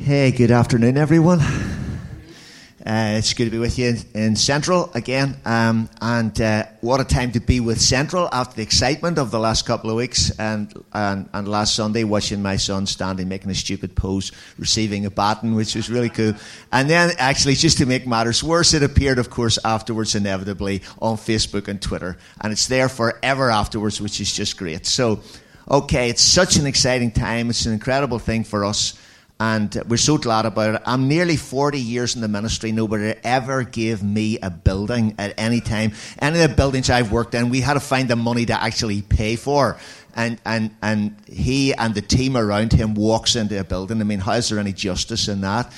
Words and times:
Hey, 0.00 0.32
good 0.32 0.50
afternoon, 0.50 0.98
everyone. 0.98 1.40
Uh, 1.40 3.16
it's 3.16 3.32
good 3.32 3.46
to 3.46 3.50
be 3.50 3.58
with 3.58 3.78
you 3.78 3.88
in, 3.88 3.98
in 4.12 4.36
Central 4.36 4.90
again. 4.92 5.36
Um, 5.46 5.88
and 6.02 6.38
uh, 6.38 6.64
what 6.82 7.00
a 7.00 7.04
time 7.04 7.32
to 7.32 7.40
be 7.40 7.60
with 7.60 7.80
Central 7.80 8.28
after 8.30 8.56
the 8.56 8.62
excitement 8.62 9.16
of 9.18 9.30
the 9.30 9.38
last 9.38 9.64
couple 9.64 9.88
of 9.88 9.96
weeks 9.96 10.30
and, 10.38 10.74
and, 10.92 11.30
and 11.32 11.48
last 11.48 11.74
Sunday 11.74 12.04
watching 12.04 12.42
my 12.42 12.56
son 12.56 12.84
standing 12.84 13.28
making 13.28 13.50
a 13.50 13.54
stupid 13.54 13.96
pose, 13.96 14.32
receiving 14.58 15.06
a 15.06 15.10
baton, 15.10 15.54
which 15.54 15.74
was 15.74 15.88
really 15.88 16.10
cool. 16.10 16.34
And 16.70 16.90
then, 16.90 17.12
actually, 17.18 17.54
just 17.54 17.78
to 17.78 17.86
make 17.86 18.06
matters 18.06 18.44
worse, 18.44 18.74
it 18.74 18.82
appeared, 18.82 19.18
of 19.18 19.30
course, 19.30 19.58
afterwards, 19.64 20.14
inevitably, 20.14 20.82
on 21.00 21.16
Facebook 21.16 21.66
and 21.68 21.80
Twitter. 21.80 22.18
And 22.42 22.52
it's 22.52 22.66
there 22.66 22.90
forever 22.90 23.50
afterwards, 23.50 24.02
which 24.02 24.20
is 24.20 24.30
just 24.30 24.58
great. 24.58 24.84
So, 24.84 25.22
okay, 25.70 26.10
it's 26.10 26.22
such 26.22 26.56
an 26.56 26.66
exciting 26.66 27.10
time. 27.10 27.48
It's 27.48 27.64
an 27.64 27.72
incredible 27.72 28.18
thing 28.18 28.44
for 28.44 28.66
us 28.66 28.98
and 29.40 29.82
we're 29.88 29.96
so 29.96 30.16
glad 30.16 30.46
about 30.46 30.76
it. 30.76 30.82
I'm 30.86 31.08
nearly 31.08 31.36
40 31.36 31.80
years 31.80 32.14
in 32.14 32.20
the 32.20 32.28
ministry. 32.28 32.70
Nobody 32.70 33.14
ever 33.24 33.64
gave 33.64 34.02
me 34.02 34.38
a 34.40 34.50
building 34.50 35.16
at 35.18 35.34
any 35.36 35.60
time. 35.60 35.92
Any 36.20 36.40
of 36.40 36.50
the 36.50 36.56
buildings 36.56 36.88
I've 36.88 37.10
worked 37.10 37.34
in, 37.34 37.50
we 37.50 37.60
had 37.60 37.74
to 37.74 37.80
find 37.80 38.08
the 38.08 38.16
money 38.16 38.46
to 38.46 38.62
actually 38.62 39.02
pay 39.02 39.34
for. 39.34 39.76
And, 40.14 40.40
and, 40.46 40.70
and 40.80 41.16
he 41.26 41.74
and 41.74 41.94
the 41.94 42.00
team 42.00 42.36
around 42.36 42.72
him 42.72 42.94
walks 42.94 43.34
into 43.34 43.58
a 43.58 43.64
building. 43.64 44.00
I 44.00 44.04
mean, 44.04 44.20
how 44.20 44.34
is 44.34 44.48
there 44.48 44.60
any 44.60 44.72
justice 44.72 45.26
in 45.26 45.40
that? 45.40 45.72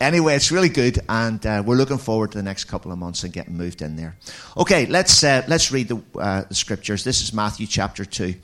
Anyway, 0.00 0.34
it's 0.34 0.50
really 0.50 0.70
good, 0.70 0.98
and 1.10 1.44
uh, 1.44 1.62
we're 1.66 1.76
looking 1.76 1.98
forward 1.98 2.32
to 2.32 2.38
the 2.38 2.42
next 2.42 2.64
couple 2.64 2.90
of 2.90 2.96
months 2.96 3.22
and 3.22 3.34
getting 3.34 3.54
moved 3.54 3.82
in 3.82 3.96
there. 3.96 4.16
Okay, 4.56 4.86
let's, 4.86 5.22
uh, 5.22 5.42
let's 5.46 5.70
read 5.70 5.88
the, 5.88 6.00
uh, 6.18 6.44
the 6.48 6.54
scriptures. 6.54 7.04
This 7.04 7.20
is 7.20 7.34
Matthew 7.34 7.66
chapter 7.66 8.06
2. 8.06 8.34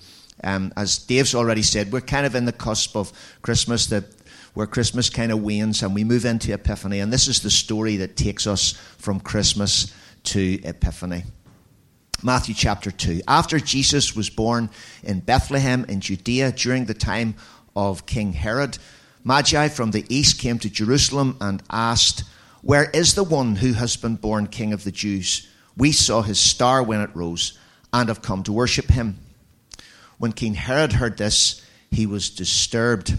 Um, 0.45 0.73
as 0.77 0.99
Dave's 0.99 1.35
already 1.35 1.63
said, 1.63 1.93
we're 1.93 2.03
kind 2.03 2.27
of 2.27 2.35
in 2.35 2.45
the 2.45 2.53
cusp 2.53 2.95
of 2.95 3.11
Christmas. 3.41 3.87
The, 3.87 4.05
where 4.57 4.67
Christmas 4.67 5.11
kind 5.11 5.31
of 5.31 5.43
wanes 5.43 5.83
and 5.83 5.95
we 5.95 6.03
move 6.03 6.25
into 6.25 6.51
Epiphany. 6.51 7.01
And 7.01 7.13
this 7.13 7.29
is 7.29 7.43
the 7.43 7.51
story 7.51 7.99
that 7.99 8.17
takes 8.17 8.47
us 8.47 8.73
from 8.97 9.21
Christmas 9.21 9.93
to 10.23 10.59
Epiphany. 10.65 11.25
Matthew 12.23 12.55
chapter 12.55 12.91
2. 12.91 13.21
After 13.29 13.61
Jesus 13.61 14.17
was 14.17 14.31
born 14.31 14.71
in 15.03 15.21
Bethlehem 15.21 15.85
in 15.91 16.01
Judea 16.01 16.53
during 16.53 16.87
the 16.87 16.95
time 16.95 17.35
of 17.77 18.07
King 18.07 18.33
Herod, 18.33 18.79
Magi 19.23 19.69
from 19.69 19.91
the 19.91 20.07
east 20.09 20.41
came 20.41 20.59
to 20.61 20.71
Jerusalem 20.71 21.37
and 21.39 21.63
asked, 21.69 22.25
Where 22.63 22.89
is 22.93 23.15
the 23.15 23.25
one 23.25 23.57
who 23.57 23.75
has 23.75 23.99
been 23.99 24.17
born 24.17 24.47
King 24.47 24.73
of 24.73 24.85
the 24.85 24.91
Jews? 24.91 25.47
We 25.77 25.93
saw 25.93 26.23
his 26.23 26.41
star 26.41 26.83
when 26.83 27.03
it 27.03 27.15
rose 27.15 27.59
and 27.93 28.09
have 28.09 28.23
come 28.23 28.43
to 28.45 28.55
worship 28.55 28.87
him. 28.87 29.19
When 30.17 30.33
King 30.33 30.55
Herod 30.55 30.95
heard 30.95 31.19
this, 31.19 31.61
he 31.91 32.07
was 32.07 32.31
disturbed 32.31 33.19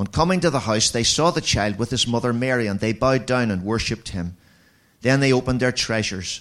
On 0.00 0.06
coming 0.06 0.40
to 0.40 0.48
the 0.48 0.60
house, 0.60 0.88
they 0.88 1.02
saw 1.02 1.30
the 1.30 1.42
child 1.42 1.78
with 1.78 1.90
his 1.90 2.06
mother 2.06 2.32
Mary, 2.32 2.66
and 2.66 2.80
they 2.80 2.94
bowed 2.94 3.26
down 3.26 3.50
and 3.50 3.62
worshipped 3.62 4.08
him. 4.08 4.34
Then 5.02 5.20
they 5.20 5.30
opened 5.30 5.60
their 5.60 5.72
treasures 5.72 6.40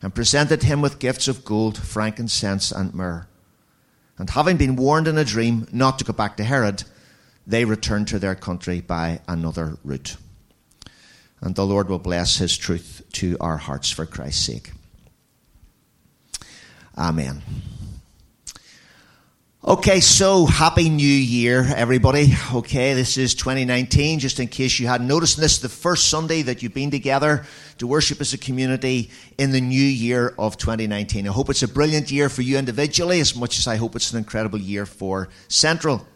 and 0.00 0.14
presented 0.14 0.62
him 0.62 0.80
with 0.80 1.00
gifts 1.00 1.26
of 1.26 1.44
gold, 1.44 1.76
frankincense, 1.76 2.70
and 2.70 2.94
myrrh. 2.94 3.26
And 4.16 4.30
having 4.30 4.58
been 4.58 4.76
warned 4.76 5.08
in 5.08 5.18
a 5.18 5.24
dream 5.24 5.66
not 5.72 5.98
to 5.98 6.04
go 6.04 6.12
back 6.12 6.36
to 6.36 6.44
Herod, 6.44 6.84
they 7.44 7.64
returned 7.64 8.06
to 8.08 8.20
their 8.20 8.36
country 8.36 8.80
by 8.80 9.22
another 9.26 9.76
route. 9.82 10.16
And 11.40 11.56
the 11.56 11.66
Lord 11.66 11.88
will 11.88 11.98
bless 11.98 12.36
his 12.36 12.56
truth 12.56 13.02
to 13.14 13.36
our 13.40 13.56
hearts 13.56 13.90
for 13.90 14.06
Christ's 14.06 14.46
sake. 14.46 14.70
Amen. 16.96 17.42
Okay, 19.62 20.00
so 20.00 20.46
happy 20.46 20.88
new 20.88 21.06
year, 21.06 21.70
everybody. 21.76 22.32
Okay, 22.54 22.94
this 22.94 23.18
is 23.18 23.34
2019. 23.34 24.18
Just 24.18 24.40
in 24.40 24.48
case 24.48 24.80
you 24.80 24.86
hadn't 24.86 25.06
noticed, 25.06 25.36
this 25.36 25.52
is 25.52 25.60
the 25.60 25.68
first 25.68 26.08
Sunday 26.08 26.40
that 26.40 26.62
you've 26.62 26.72
been 26.72 26.90
together 26.90 27.44
to 27.76 27.86
worship 27.86 28.22
as 28.22 28.32
a 28.32 28.38
community 28.38 29.10
in 29.36 29.50
the 29.50 29.60
new 29.60 29.82
year 29.82 30.34
of 30.38 30.56
2019. 30.56 31.28
I 31.28 31.30
hope 31.30 31.50
it's 31.50 31.62
a 31.62 31.68
brilliant 31.68 32.10
year 32.10 32.30
for 32.30 32.40
you 32.40 32.56
individually, 32.56 33.20
as 33.20 33.36
much 33.36 33.58
as 33.58 33.66
I 33.66 33.76
hope 33.76 33.94
it's 33.96 34.12
an 34.12 34.18
incredible 34.18 34.58
year 34.58 34.86
for 34.86 35.28
Central. 35.48 36.06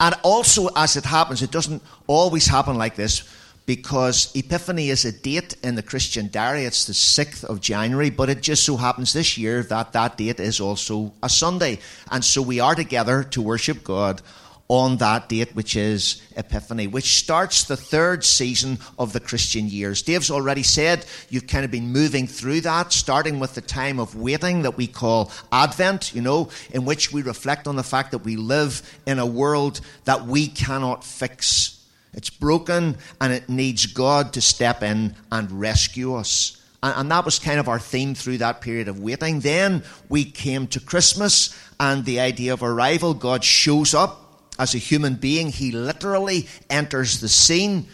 And 0.00 0.16
also, 0.24 0.66
as 0.74 0.96
it 0.96 1.04
happens, 1.04 1.42
it 1.42 1.52
doesn't 1.52 1.80
always 2.08 2.48
happen 2.48 2.76
like 2.76 2.96
this 2.96 3.22
because 3.66 4.34
Epiphany 4.34 4.90
is 4.90 5.04
a 5.04 5.12
date 5.12 5.56
in 5.62 5.74
the 5.74 5.82
Christian 5.82 6.30
diary. 6.30 6.64
It's 6.64 6.86
the 6.86 6.92
6th 6.92 7.44
of 7.44 7.60
January, 7.60 8.10
but 8.10 8.30
it 8.30 8.40
just 8.40 8.64
so 8.64 8.76
happens 8.76 9.12
this 9.12 9.36
year 9.36 9.64
that 9.64 9.92
that 9.92 10.16
date 10.16 10.40
is 10.40 10.60
also 10.60 11.12
a 11.22 11.28
Sunday. 11.28 11.80
And 12.10 12.24
so 12.24 12.40
we 12.40 12.60
are 12.60 12.76
together 12.76 13.24
to 13.24 13.42
worship 13.42 13.82
God 13.82 14.22
on 14.68 14.96
that 14.96 15.28
date, 15.28 15.54
which 15.54 15.76
is 15.76 16.20
Epiphany, 16.36 16.88
which 16.88 17.18
starts 17.18 17.64
the 17.64 17.76
third 17.76 18.24
season 18.24 18.78
of 18.98 19.12
the 19.12 19.20
Christian 19.20 19.68
years. 19.68 20.02
Dave's 20.02 20.30
already 20.30 20.64
said 20.64 21.04
you've 21.28 21.46
kind 21.46 21.64
of 21.64 21.70
been 21.70 21.92
moving 21.92 22.26
through 22.26 22.62
that, 22.62 22.92
starting 22.92 23.38
with 23.38 23.54
the 23.54 23.60
time 23.60 24.00
of 24.00 24.16
waiting 24.16 24.62
that 24.62 24.76
we 24.76 24.88
call 24.88 25.30
Advent, 25.52 26.14
you 26.14 26.20
know, 26.20 26.48
in 26.72 26.84
which 26.84 27.12
we 27.12 27.22
reflect 27.22 27.68
on 27.68 27.76
the 27.76 27.84
fact 27.84 28.10
that 28.10 28.18
we 28.18 28.36
live 28.36 28.82
in 29.06 29.18
a 29.20 29.26
world 29.26 29.80
that 30.04 30.26
we 30.26 30.48
cannot 30.48 31.04
fix 31.04 31.75
it's 32.16 32.30
broken 32.30 32.96
and 33.20 33.32
it 33.32 33.48
needs 33.48 33.86
God 33.86 34.32
to 34.32 34.40
step 34.40 34.82
in 34.82 35.14
and 35.30 35.52
rescue 35.52 36.14
us. 36.14 36.62
And, 36.82 37.10
that 37.10 37.24
was 37.24 37.38
kind 37.38 37.58
of 37.58 37.68
our 37.68 37.78
theme 37.78 38.14
through 38.14 38.38
that 38.38 38.60
period 38.60 38.88
of 38.88 39.00
waiting. 39.00 39.40
Then 39.40 39.82
we 40.08 40.24
came 40.24 40.66
to 40.68 40.80
Christmas 40.80 41.56
and 41.80 42.04
the 42.04 42.20
idea 42.20 42.52
of 42.52 42.62
arrival. 42.62 43.12
God 43.14 43.42
shows 43.42 43.92
up 43.92 44.26
as 44.58 44.74
a 44.74 44.78
human 44.78 45.14
being, 45.14 45.50
He 45.50 45.72
literally 45.72 46.48
enters 46.70 47.20
the 47.20 47.28
scene. 47.28 47.88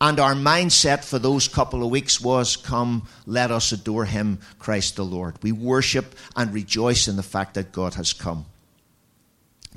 And 0.00 0.20
our 0.20 0.34
mindset 0.34 1.04
for 1.04 1.18
those 1.18 1.48
couple 1.48 1.82
of 1.82 1.90
weeks 1.90 2.20
was 2.20 2.56
come, 2.56 3.08
let 3.26 3.50
us 3.50 3.72
adore 3.72 4.04
Him, 4.04 4.38
Christ 4.58 4.96
the 4.96 5.04
Lord. 5.04 5.36
We 5.42 5.52
worship 5.52 6.14
and 6.36 6.54
rejoice 6.54 7.08
in 7.08 7.16
the 7.16 7.22
fact 7.22 7.54
that 7.54 7.72
God 7.72 7.94
has 7.94 8.12
come. 8.12 8.46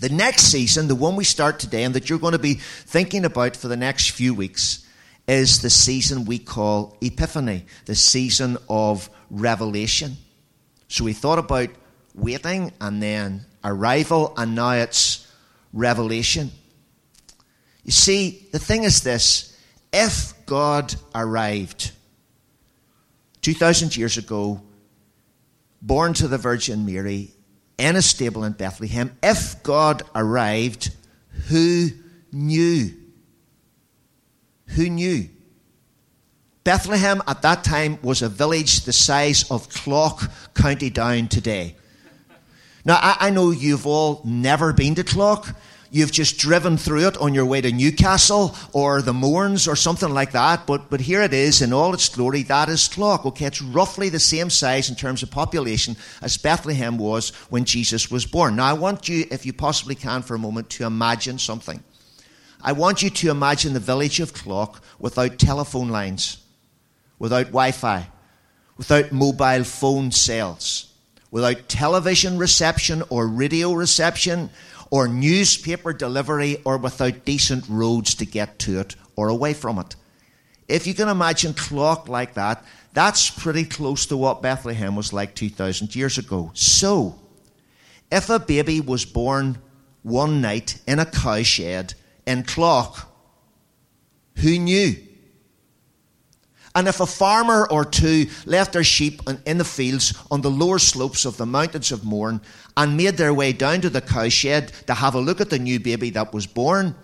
The 0.02 0.10
next 0.10 0.46
season, 0.52 0.88
the 0.88 0.96
one 0.96 1.16
we 1.16 1.24
start 1.24 1.60
today 1.60 1.84
and 1.84 1.94
that 1.94 2.10
you're 2.10 2.18
going 2.18 2.32
to 2.32 2.40
be 2.40 2.56
thinking 2.56 3.24
about 3.24 3.56
for 3.56 3.68
the 3.68 3.78
next 3.78 4.10
few 4.10 4.34
weeks, 4.34 4.84
is 5.28 5.62
the 5.62 5.70
season 5.70 6.26
we 6.26 6.40
call 6.40 6.98
Epiphany, 7.02 7.66
the 7.86 7.94
season 7.94 8.58
of 8.68 9.12
revelation. 9.30 10.18
So 10.88 11.04
we 11.04 11.14
thought 11.14 11.38
about 11.38 11.70
waiting 12.16 12.74
and 12.82 13.02
then 13.02 13.46
arrival, 13.64 14.34
and 14.38 14.56
now 14.56 14.72
it's 14.72 15.32
revelation. 15.72 16.50
You 17.84 17.92
see, 17.92 18.48
the 18.52 18.60
thing 18.60 18.84
is 18.84 19.04
this 19.04 19.56
if 19.94 20.34
God 20.48 20.96
arrived 21.14 21.92
2,000 23.44 23.96
years 23.96 24.18
ago, 24.18 24.64
born 25.80 26.14
to 26.16 26.28
the 26.28 26.40
Virgin 26.40 26.88
Mary, 26.88 27.36
in 27.82 27.96
a 27.96 28.02
stable 28.02 28.44
in 28.44 28.54
Bethlehem, 28.54 29.18
if 29.24 29.62
God 29.64 30.04
arrived, 30.14 30.96
who 31.48 31.90
knew? 32.32 32.92
Who 34.68 34.90
knew? 34.90 35.28
Bethlehem 36.64 37.24
at 37.28 37.42
that 37.42 37.64
time 37.64 37.98
was 38.04 38.22
a 38.22 38.30
village 38.30 38.82
the 38.86 38.94
size 38.94 39.50
of 39.50 39.68
Clough, 39.70 40.20
County 40.54 40.92
Down 40.92 41.28
today. 41.28 41.76
Now, 42.86 43.00
I, 43.02 43.18
I 43.20 43.30
know 43.32 43.50
you've 43.50 43.88
all 43.88 44.22
never 44.24 44.74
been 44.74 44.94
to 44.96 45.04
Clough. 45.04 45.44
You've 45.94 46.14
just 46.14 46.38
driven 46.38 46.78
through 46.78 47.06
it 47.08 47.18
on 47.18 47.34
your 47.34 47.46
way 47.46 47.60
to 47.60 47.70
Newcastle 47.70 48.56
or 48.72 49.02
the 49.02 49.12
Mournes 49.12 49.68
or 49.68 49.76
something 49.76 50.14
like 50.14 50.32
that. 50.32 50.66
But, 50.66 50.90
but 50.90 51.02
here 51.02 51.22
it 51.22 51.34
is 51.34 51.62
in 51.62 51.74
all 51.74 51.94
its 51.94 52.08
glory. 52.08 52.44
That 52.44 52.70
is 52.70 52.88
Clough. 52.88 53.20
Okay, 53.26 53.46
it's 53.46 53.62
roughly 53.62 54.08
the 54.08 54.18
same 54.18 54.50
size 54.50 54.90
in 54.90 54.96
terms 54.96 55.22
of 55.22 55.30
population 55.30 55.98
as 56.22 56.38
Bethlehem 56.38 56.98
was 56.98 57.32
when 57.50 57.66
Jesus 57.66 58.10
was 58.10 58.26
born. 58.26 58.56
Now, 58.56 58.68
I 58.68 58.74
want 58.74 59.10
you, 59.10 59.26
if 59.32 59.46
you 59.46 59.52
possibly 59.52 59.96
can 59.96 60.22
for 60.22 60.34
a 60.34 60.40
moment, 60.40 60.70
to 60.72 60.86
imagine 60.86 61.38
something. 61.38 61.84
I 62.62 62.72
want 62.72 63.04
you 63.04 63.10
to 63.10 63.30
imagine 63.30 63.74
the 63.74 63.82
village 63.82 64.22
of 64.22 64.34
Clough 64.34 64.76
without 64.98 65.40
telephone 65.40 65.90
lines, 65.90 66.38
without 67.20 67.48
Wi 67.48 67.74
Fi, 67.74 68.08
without 68.78 69.12
mobile 69.12 69.66
phone 69.66 70.12
sales, 70.12 70.94
without 71.32 71.68
television 71.68 72.38
reception 72.38 73.04
or 73.10 73.28
radio 73.28 73.74
reception 73.74 74.52
or 74.92 75.08
newspaper 75.08 75.94
delivery 75.94 76.62
or 76.64 76.78
without 76.78 77.26
decent 77.26 77.68
roads 77.68 78.14
to 78.14 78.26
get 78.26 78.60
to 78.60 78.80
it 78.80 78.96
or 79.16 79.30
away 79.30 79.54
from 79.54 79.80
it. 79.80 79.96
If 80.68 80.86
you 80.86 80.94
can 80.94 81.08
imagine 81.08 81.54
Clough 81.54 82.04
like 82.08 82.36
that, 82.36 82.64
that's 82.94 83.30
pretty 83.30 83.64
close 83.64 84.06
to 84.08 84.18
what 84.18 84.42
Bethlehem 84.42 84.96
was 84.96 85.14
like 85.14 85.34
2,000 85.34 85.96
years 85.96 86.18
ago. 86.18 86.52
So, 86.54 87.20
if 88.12 88.30
a 88.30 88.40
baby 88.40 88.82
was 88.82 89.06
born 89.06 89.58
one 90.04 90.42
night 90.42 90.80
in 90.86 91.00
a 91.00 91.06
cowshed 91.06 91.96
in 92.28 92.44
Clough, 92.44 92.96
who 94.38 94.60
knew? 94.60 94.96
And 96.74 96.88
if 96.88 97.02
a 97.02 97.06
farmer 97.06 97.68
or 97.70 97.84
two 97.84 98.28
left 98.46 98.74
their 98.74 98.84
sheep 98.84 99.22
in 99.46 99.58
the 99.58 99.66
fields 99.66 100.14
on 100.32 100.42
the 100.42 100.50
lower 100.50 100.80
slopes 100.80 101.26
of 101.26 101.38
the 101.38 101.46
mountains 101.46 101.92
of 101.92 102.06
Mourne 102.06 102.42
and 102.78 102.96
made 102.96 103.18
their 103.18 103.34
way 103.34 103.52
down 103.52 103.82
to 103.82 103.90
the 103.90 104.02
cowshed 104.02 104.88
to 104.88 104.94
have 104.94 105.16
a 105.16 105.20
look 105.20 105.42
at 105.42 105.50
the 105.50 105.60
new 105.60 105.80
baby 105.80 106.10
that 106.12 106.34
was 106.34 106.48
born, 106.48 106.96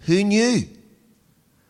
who 0.00 0.22
knew? 0.22 0.64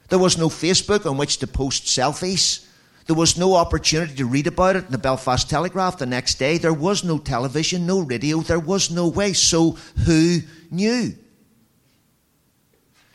There 0.09 0.19
was 0.19 0.37
no 0.37 0.49
Facebook 0.49 1.09
on 1.09 1.17
which 1.17 1.39
to 1.39 1.47
post 1.47 1.85
selfies. 1.85 2.67
There 3.07 3.17
was 3.17 3.37
no 3.37 3.55
opportunity 3.55 4.15
to 4.17 4.27
read 4.27 4.47
about 4.47 4.77
it 4.77 4.87
in 4.87 4.93
the 4.93 4.99
Belfast 4.99 5.49
Telegraph 5.49 5.99
the 5.99 6.07
next 6.07 6.37
day. 6.37 6.59
There 6.59 6.73
was 6.73 7.05
no 7.05 7.19
television, 7.19 7.87
no 7.87 8.01
radio. 8.01 8.41
There 8.41 8.59
was 8.59 8.91
no 8.91 9.09
way. 9.09 9.33
So 9.33 9.73
who 10.05 10.41
knew? 10.71 11.15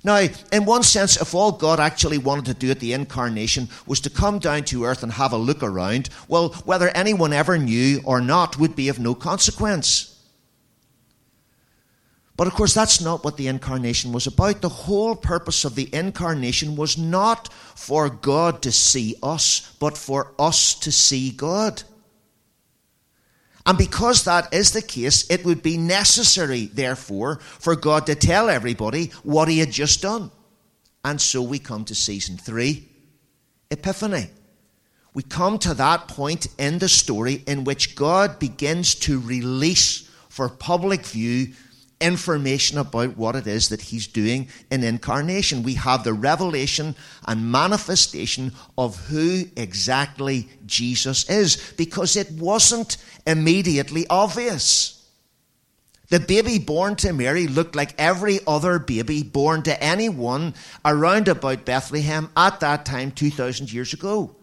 Now, 0.04 0.28
in 0.52 0.66
one 0.66 0.84
sense, 0.84 1.20
if 1.20 1.36
all 1.36 1.52
God 1.52 1.80
actually 1.80 2.18
wanted 2.18 2.46
to 2.46 2.54
do 2.54 2.72
at 2.72 2.80
the 2.80 2.94
incarnation 2.94 3.68
was 3.86 4.00
to 4.02 4.10
come 4.10 4.40
down 4.40 4.64
to 4.66 4.86
earth 4.86 5.04
and 5.04 5.12
have 5.12 5.34
a 5.34 5.38
look 5.38 5.62
around, 5.62 6.10
well, 6.28 6.50
whether 6.64 6.90
anyone 6.90 7.34
ever 7.34 7.58
knew 7.58 8.02
or 8.06 8.22
not 8.22 8.58
would 8.58 8.76
be 8.76 8.88
of 8.88 9.00
no 9.00 9.14
consequence. 9.14 10.16
But 12.38 12.48
of 12.48 12.54
course, 12.54 12.74
that's 12.74 13.02
not 13.02 13.26
what 13.26 13.36
the 13.36 13.48
incarnation 13.48 14.14
was 14.14 14.26
about. 14.26 14.62
The 14.62 14.70
whole 14.70 15.18
purpose 15.18 15.66
of 15.66 15.76
the 15.76 15.94
incarnation 15.94 16.78
was 16.78 16.98
not 16.98 17.52
for 17.76 18.10
God 18.10 18.62
to 18.62 18.72
see 18.72 19.18
us, 19.22 19.76
but 19.78 19.98
for 19.98 20.32
us 20.40 20.74
to 20.76 20.90
see 20.90 21.32
God. 21.32 21.84
And 23.66 23.78
because 23.78 24.24
that 24.24 24.54
is 24.54 24.72
the 24.72 24.82
case, 24.82 25.30
it 25.30 25.46
would 25.46 25.62
be 25.62 25.78
necessary, 25.78 26.66
therefore, 26.68 27.38
for 27.60 27.76
God 27.76 28.06
to 28.08 28.16
tell 28.16 28.50
everybody 28.50 29.08
what 29.24 29.48
he 29.48 29.60
had 29.60 29.72
just 29.72 30.02
done. 30.02 30.32
And 31.04 31.20
so 31.20 31.42
we 31.42 31.60
come 31.60 31.86
to 31.86 31.96
season 31.96 32.38
three 32.38 32.88
Epiphany. 33.72 34.30
We 35.14 35.24
come 35.24 35.60
to 35.60 35.74
that 35.76 36.08
point 36.08 36.48
in 36.58 36.80
the 36.80 36.90
story 36.90 37.44
in 37.48 37.64
which 37.64 37.96
God 37.96 38.40
begins 38.40 38.96
to 38.96 39.20
release 39.20 40.10
for 40.30 40.50
public 40.50 41.06
view 41.06 41.54
information 42.02 42.78
about 42.78 43.18
what 43.18 43.36
it 43.36 43.46
is 43.48 43.70
that 43.70 43.82
he's 43.82 44.08
doing 44.08 44.48
in 44.72 44.84
incarnation. 44.84 45.64
We 45.64 45.76
have 45.76 46.04
the 46.04 46.14
revelation 46.14 46.96
and 47.26 47.52
manifestation 47.52 48.54
of 48.78 48.96
who 49.08 49.46
exactly 49.56 50.50
Jesus 50.66 51.30
is 51.30 51.74
because 51.78 52.16
it 52.16 52.32
wasn't 52.32 52.98
immediately 53.28 54.06
obvious. 54.10 54.96
The 56.10 56.20
baby 56.20 56.58
born 56.58 56.96
to 56.98 57.14
Mary 57.14 57.46
looked 57.46 57.76
like 57.76 57.94
every 58.00 58.40
other 58.48 58.80
baby 58.80 59.22
born 59.22 59.62
to 59.64 59.84
anyone 59.84 60.56
around 60.84 61.28
about 61.28 61.66
Bethlehem 61.66 62.32
at 62.36 62.62
that 62.62 62.86
time 62.86 63.12
2,000 63.12 63.72
years 63.72 63.94
ago. 63.94 64.36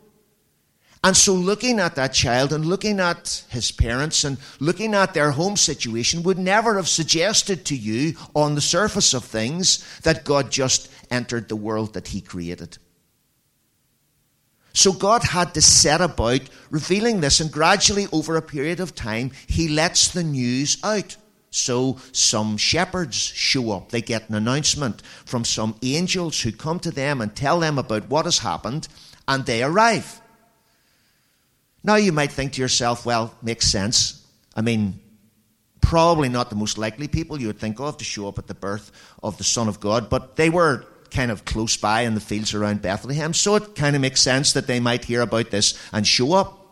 And 1.06 1.16
so, 1.16 1.34
looking 1.34 1.78
at 1.78 1.94
that 1.94 2.14
child 2.14 2.52
and 2.52 2.66
looking 2.66 2.98
at 2.98 3.44
his 3.48 3.70
parents 3.70 4.24
and 4.24 4.38
looking 4.58 4.92
at 4.92 5.14
their 5.14 5.30
home 5.30 5.56
situation 5.56 6.24
would 6.24 6.36
never 6.36 6.74
have 6.74 6.88
suggested 6.88 7.64
to 7.66 7.76
you, 7.76 8.16
on 8.34 8.56
the 8.56 8.60
surface 8.60 9.14
of 9.14 9.24
things, 9.24 9.86
that 10.00 10.24
God 10.24 10.50
just 10.50 10.90
entered 11.08 11.48
the 11.48 11.54
world 11.54 11.94
that 11.94 12.08
he 12.08 12.20
created. 12.20 12.78
So, 14.72 14.92
God 14.92 15.22
had 15.22 15.54
to 15.54 15.62
set 15.62 16.00
about 16.00 16.40
revealing 16.70 17.20
this, 17.20 17.38
and 17.38 17.52
gradually, 17.52 18.08
over 18.10 18.34
a 18.34 18.42
period 18.42 18.80
of 18.80 18.96
time, 18.96 19.30
he 19.46 19.68
lets 19.68 20.08
the 20.08 20.24
news 20.24 20.76
out. 20.82 21.16
So, 21.50 21.98
some 22.10 22.56
shepherds 22.56 23.14
show 23.14 23.70
up. 23.70 23.90
They 23.90 24.02
get 24.02 24.28
an 24.28 24.34
announcement 24.34 25.02
from 25.24 25.44
some 25.44 25.76
angels 25.82 26.40
who 26.40 26.50
come 26.50 26.80
to 26.80 26.90
them 26.90 27.20
and 27.20 27.32
tell 27.32 27.60
them 27.60 27.78
about 27.78 28.08
what 28.08 28.24
has 28.24 28.38
happened, 28.38 28.88
and 29.28 29.46
they 29.46 29.62
arrive. 29.62 30.20
Now 31.82 31.96
you 31.96 32.12
might 32.12 32.32
think 32.32 32.54
to 32.54 32.62
yourself, 32.62 33.06
well, 33.06 33.34
makes 33.42 33.68
sense. 33.68 34.26
I 34.54 34.60
mean, 34.60 35.00
probably 35.80 36.28
not 36.28 36.50
the 36.50 36.56
most 36.56 36.78
likely 36.78 37.06
people 37.06 37.40
you 37.40 37.46
would 37.46 37.60
think 37.60 37.78
of 37.78 37.96
to 37.98 38.04
show 38.04 38.26
up 38.26 38.38
at 38.38 38.48
the 38.48 38.54
birth 38.54 38.90
of 39.22 39.38
the 39.38 39.44
Son 39.44 39.68
of 39.68 39.78
God, 39.78 40.10
but 40.10 40.36
they 40.36 40.50
were 40.50 40.84
kind 41.10 41.30
of 41.30 41.44
close 41.44 41.76
by 41.76 42.02
in 42.02 42.14
the 42.14 42.20
fields 42.20 42.54
around 42.54 42.82
Bethlehem, 42.82 43.32
so 43.32 43.54
it 43.54 43.74
kind 43.76 43.94
of 43.94 44.02
makes 44.02 44.20
sense 44.20 44.52
that 44.52 44.66
they 44.66 44.80
might 44.80 45.04
hear 45.04 45.20
about 45.20 45.50
this 45.50 45.78
and 45.92 46.06
show 46.06 46.32
up. 46.32 46.62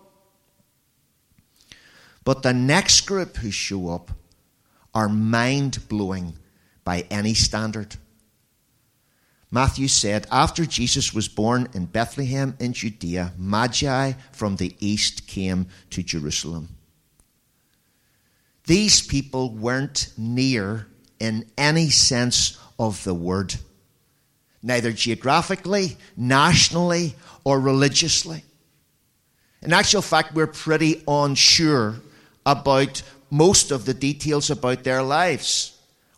But 2.25 2.43
the 2.43 2.53
next 2.53 3.03
group 3.03 3.37
who 3.37 3.51
show 3.51 3.91
up 3.91 4.11
are 4.95 5.09
mind 5.09 5.89
blowing 5.89 6.35
by 6.83 7.07
any 7.11 7.35
standard. 7.35 7.97
Matthew 9.55 9.87
said, 9.87 10.27
After 10.33 10.67
Jesus 10.67 11.15
was 11.15 11.29
born 11.29 11.69
in 11.75 11.87
Bethlehem 11.87 12.57
in 12.59 12.73
Judea, 12.73 13.35
Magi 13.39 14.15
from 14.33 14.57
the 14.57 14.75
east 14.81 15.29
came 15.29 15.69
to 15.91 16.03
Jerusalem. 16.03 16.71
These 18.67 19.07
people 19.07 19.51
weren't 19.51 20.13
near 20.19 20.89
in 21.21 21.49
any 21.57 21.91
sense 21.91 22.59
of 22.81 23.05
the 23.05 23.15
word, 23.15 23.55
neither 24.61 24.91
geographically, 24.91 25.99
nationally, 26.17 27.15
or 27.45 27.61
religiously. 27.61 28.43
In 29.63 29.73
actual 29.73 30.03
fact, 30.03 30.35
we're 30.35 30.49
pretty 30.49 31.05
unsure 31.07 31.95
about 32.45 33.03
most 33.31 33.71
of 33.71 33.85
the 33.85 33.95
details 33.95 34.51
about 34.51 34.83
their 34.83 35.05
lives. 35.05 35.74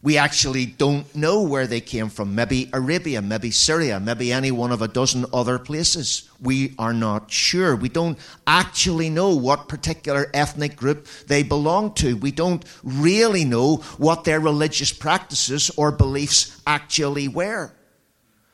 We 0.07 0.19
actually 0.19 0.67
don't 0.67 1.13
know 1.17 1.43
where 1.43 1.67
they 1.67 1.81
came 1.81 2.11
from. 2.11 2.37
Maybe 2.37 2.71
Arabia, 2.73 3.21
maybe 3.21 3.51
Syria, 3.51 3.99
maybe 3.99 4.33
any 4.33 4.53
one 4.53 4.71
of 4.71 4.81
a 4.81 4.87
dozen 4.87 5.27
other 5.33 5.59
places. 5.59 6.31
We 6.41 6.77
are 6.79 6.93
not 6.93 7.33
sure. 7.33 7.75
We 7.75 7.89
don't 7.89 8.17
actually 8.47 9.11
know 9.11 9.35
what 9.35 9.67
particular 9.67 10.31
ethnic 10.33 10.77
group 10.77 11.09
they 11.27 11.43
belong 11.43 11.95
to. 11.95 12.17
We 12.17 12.31
don't 12.31 12.65
really 12.85 13.45
know 13.45 13.79
what 13.99 14.23
their 14.23 14.39
religious 14.39 14.93
practices 14.93 15.73
or 15.77 15.91
beliefs 15.91 16.63
actually 16.69 17.27
were. 17.27 17.73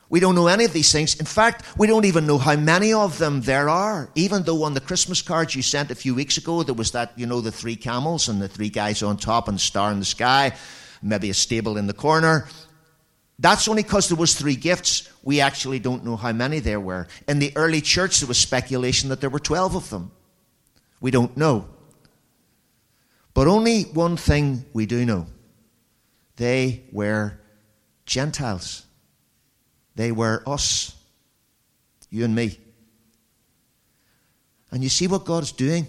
We 0.09 0.19
don't 0.19 0.33
know 0.33 0.47
any 0.47 0.65
of 0.65 0.73
these 0.73 0.91
things. 0.91 1.19
In 1.19 1.27
fact, 1.27 1.65
we 1.77 1.85
don't 1.85 2.05
even 2.05 2.25
know 2.25 2.39
how 2.39 2.55
many 2.55 2.93
of 2.93 3.19
them 3.19 3.41
there 3.41 3.69
are. 3.69 4.09
Even 4.15 4.41
though 4.41 4.63
on 4.63 4.73
the 4.73 4.81
Christmas 4.81 5.21
cards 5.21 5.55
you 5.55 5.61
sent 5.61 5.91
a 5.91 5.95
few 5.95 6.15
weeks 6.15 6.35
ago, 6.35 6.63
there 6.63 6.73
was 6.73 6.93
that, 6.93 7.13
you 7.15 7.27
know, 7.27 7.41
the 7.41 7.51
three 7.51 7.75
camels 7.75 8.27
and 8.27 8.41
the 8.41 8.47
three 8.47 8.69
guys 8.69 9.03
on 9.03 9.17
top 9.17 9.47
and 9.47 9.57
the 9.57 9.61
star 9.61 9.91
in 9.91 9.99
the 9.99 10.05
sky 10.05 10.53
maybe 11.03 11.29
a 11.29 11.33
stable 11.33 11.77
in 11.77 11.87
the 11.87 11.93
corner. 11.93 12.47
That's 13.39 13.67
only 13.67 13.83
because 13.83 14.07
there 14.07 14.17
was 14.17 14.35
three 14.35 14.55
gifts. 14.55 15.09
We 15.23 15.41
actually 15.41 15.79
don't 15.79 16.05
know 16.05 16.15
how 16.15 16.31
many 16.31 16.59
there 16.59 16.79
were. 16.79 17.07
In 17.27 17.39
the 17.39 17.51
early 17.55 17.81
church, 17.81 18.19
there 18.19 18.27
was 18.27 18.37
speculation 18.37 19.09
that 19.09 19.21
there 19.21 19.29
were 19.29 19.39
12 19.39 19.75
of 19.75 19.89
them. 19.89 20.11
We 21.01 21.11
don't 21.11 21.35
know. 21.35 21.67
But 23.33 23.47
only 23.47 23.83
one 23.83 24.15
thing 24.17 24.65
we 24.73 24.85
do 24.85 25.05
know 25.05 25.27
they 26.35 26.83
were 26.91 27.39
Gentiles. 28.05 28.85
They 29.95 30.11
were 30.11 30.41
us, 30.47 30.95
you 32.09 32.25
and 32.25 32.33
me. 32.33 32.57
And 34.71 34.81
you 34.81 34.89
see 34.89 35.07
what 35.07 35.25
God 35.25 35.43
is 35.43 35.51
doing? 35.51 35.85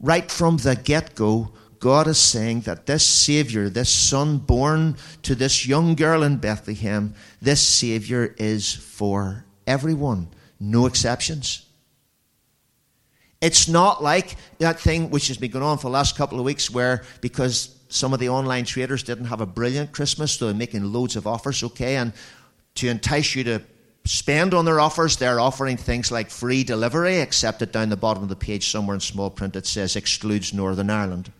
Right 0.00 0.28
from 0.28 0.56
the 0.56 0.74
get 0.74 1.14
go, 1.14 1.52
God 1.82 2.06
is 2.06 2.16
saying 2.16 2.60
that 2.60 2.86
this 2.86 3.04
Savior, 3.04 3.68
this 3.68 3.90
Son 3.90 4.38
born 4.38 4.96
to 5.22 5.34
this 5.34 5.66
young 5.66 5.96
girl 5.96 6.22
in 6.22 6.36
Bethlehem, 6.36 7.12
this 7.40 7.60
Savior 7.60 8.36
is 8.38 8.72
for 8.72 9.44
everyone, 9.66 10.28
no 10.60 10.86
exceptions. 10.86 11.66
It's 13.40 13.66
not 13.66 14.00
like 14.00 14.36
that 14.58 14.78
thing 14.78 15.10
which 15.10 15.26
has 15.26 15.36
been 15.36 15.50
going 15.50 15.64
on 15.64 15.76
for 15.76 15.88
the 15.88 15.90
last 15.90 16.16
couple 16.16 16.38
of 16.38 16.44
weeks 16.44 16.70
where 16.70 17.02
because 17.20 17.76
some 17.88 18.14
of 18.14 18.20
the 18.20 18.28
online 18.28 18.64
traders 18.64 19.02
didn't 19.02 19.24
have 19.24 19.40
a 19.40 19.46
brilliant 19.46 19.90
Christmas, 19.90 20.34
so 20.34 20.46
they're 20.46 20.54
making 20.54 20.84
loads 20.84 21.16
of 21.16 21.26
offers, 21.26 21.64
okay? 21.64 21.96
And 21.96 22.12
to 22.76 22.88
entice 22.88 23.34
you 23.34 23.42
to 23.42 23.60
spend 24.04 24.54
on 24.54 24.66
their 24.66 24.78
offers, 24.78 25.16
they're 25.16 25.40
offering 25.40 25.76
things 25.76 26.12
like 26.12 26.30
free 26.30 26.62
delivery, 26.62 27.18
except 27.18 27.58
that 27.58 27.72
down 27.72 27.88
the 27.88 27.96
bottom 27.96 28.22
of 28.22 28.28
the 28.28 28.36
page, 28.36 28.70
somewhere 28.70 28.94
in 28.94 29.00
small 29.00 29.30
print, 29.30 29.56
it 29.56 29.66
says 29.66 29.96
excludes 29.96 30.54
Northern 30.54 30.88
Ireland. 30.88 31.32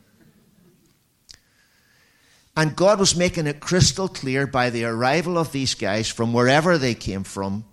And 2.57 2.77
God 2.77 2.99
was 2.99 3.17
making 3.17 3.47
it 3.47 3.61
crystal 3.61 4.09
clear 4.09 4.47
by 4.47 4.71
the 4.71 4.85
arrival 4.85 5.39
of 5.39 5.53
these 5.53 5.75
guys 5.75 6.09
from 6.09 6.33
wherever 6.33 6.77
they 6.77 6.95
came 6.95 7.25
from 7.25 7.65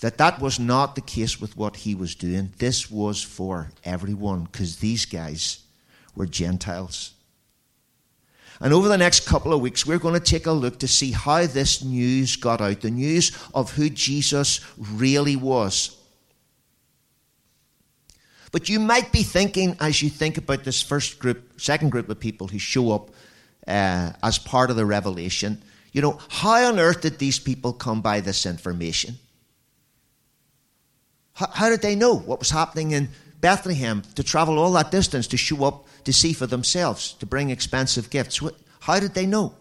that 0.00 0.18
that 0.18 0.40
was 0.40 0.60
not 0.60 0.94
the 0.94 1.00
case 1.00 1.40
with 1.40 1.56
what 1.56 1.76
he 1.76 1.94
was 1.94 2.14
doing. 2.14 2.52
This 2.58 2.90
was 2.90 3.22
for 3.22 3.70
everyone 3.84 4.44
because 4.44 4.76
these 4.76 5.04
guys 5.04 5.60
were 6.14 6.26
Gentiles. 6.26 7.14
And 8.60 8.72
over 8.72 8.88
the 8.88 8.98
next 8.98 9.26
couple 9.26 9.52
of 9.52 9.60
weeks, 9.60 9.86
we're 9.86 9.98
going 9.98 10.14
to 10.14 10.20
take 10.20 10.46
a 10.46 10.52
look 10.52 10.80
to 10.80 10.88
see 10.88 11.12
how 11.12 11.46
this 11.46 11.82
news 11.82 12.36
got 12.36 12.60
out 12.60 12.80
the 12.80 12.90
news 12.90 13.36
of 13.54 13.72
who 13.72 13.88
Jesus 13.88 14.60
really 14.76 15.36
was. 15.36 15.96
But 18.50 18.68
you 18.68 18.80
might 18.80 19.12
be 19.12 19.22
thinking, 19.22 19.76
as 19.80 20.02
you 20.02 20.10
think 20.10 20.38
about 20.38 20.64
this 20.64 20.82
first 20.82 21.18
group, 21.18 21.60
second 21.60 21.90
group 21.90 22.08
of 22.08 22.18
people 22.18 22.48
who 22.48 22.58
show 22.58 22.92
up 22.92 23.10
uh, 23.68 24.12
as 24.22 24.38
part 24.38 24.70
of 24.70 24.76
the 24.76 24.86
revelation, 24.86 25.62
you 25.92 26.00
know, 26.00 26.18
how 26.28 26.64
on 26.64 26.78
earth 26.78 27.02
did 27.02 27.18
these 27.18 27.38
people 27.38 27.72
come 27.72 28.00
by 28.00 28.20
this 28.20 28.46
information? 28.46 29.16
How, 31.34 31.48
how 31.52 31.68
did 31.68 31.82
they 31.82 31.94
know 31.94 32.14
what 32.14 32.38
was 32.38 32.50
happening 32.50 32.92
in 32.92 33.10
Bethlehem 33.40 34.02
to 34.14 34.24
travel 34.24 34.58
all 34.58 34.72
that 34.72 34.90
distance 34.90 35.26
to 35.28 35.36
show 35.36 35.64
up 35.64 35.86
to 36.04 36.12
see 36.12 36.32
for 36.32 36.46
themselves, 36.46 37.12
to 37.14 37.26
bring 37.26 37.50
expensive 37.50 38.10
gifts? 38.10 38.40
How 38.80 38.98
did 38.98 39.14
they 39.14 39.26
know? 39.26 39.54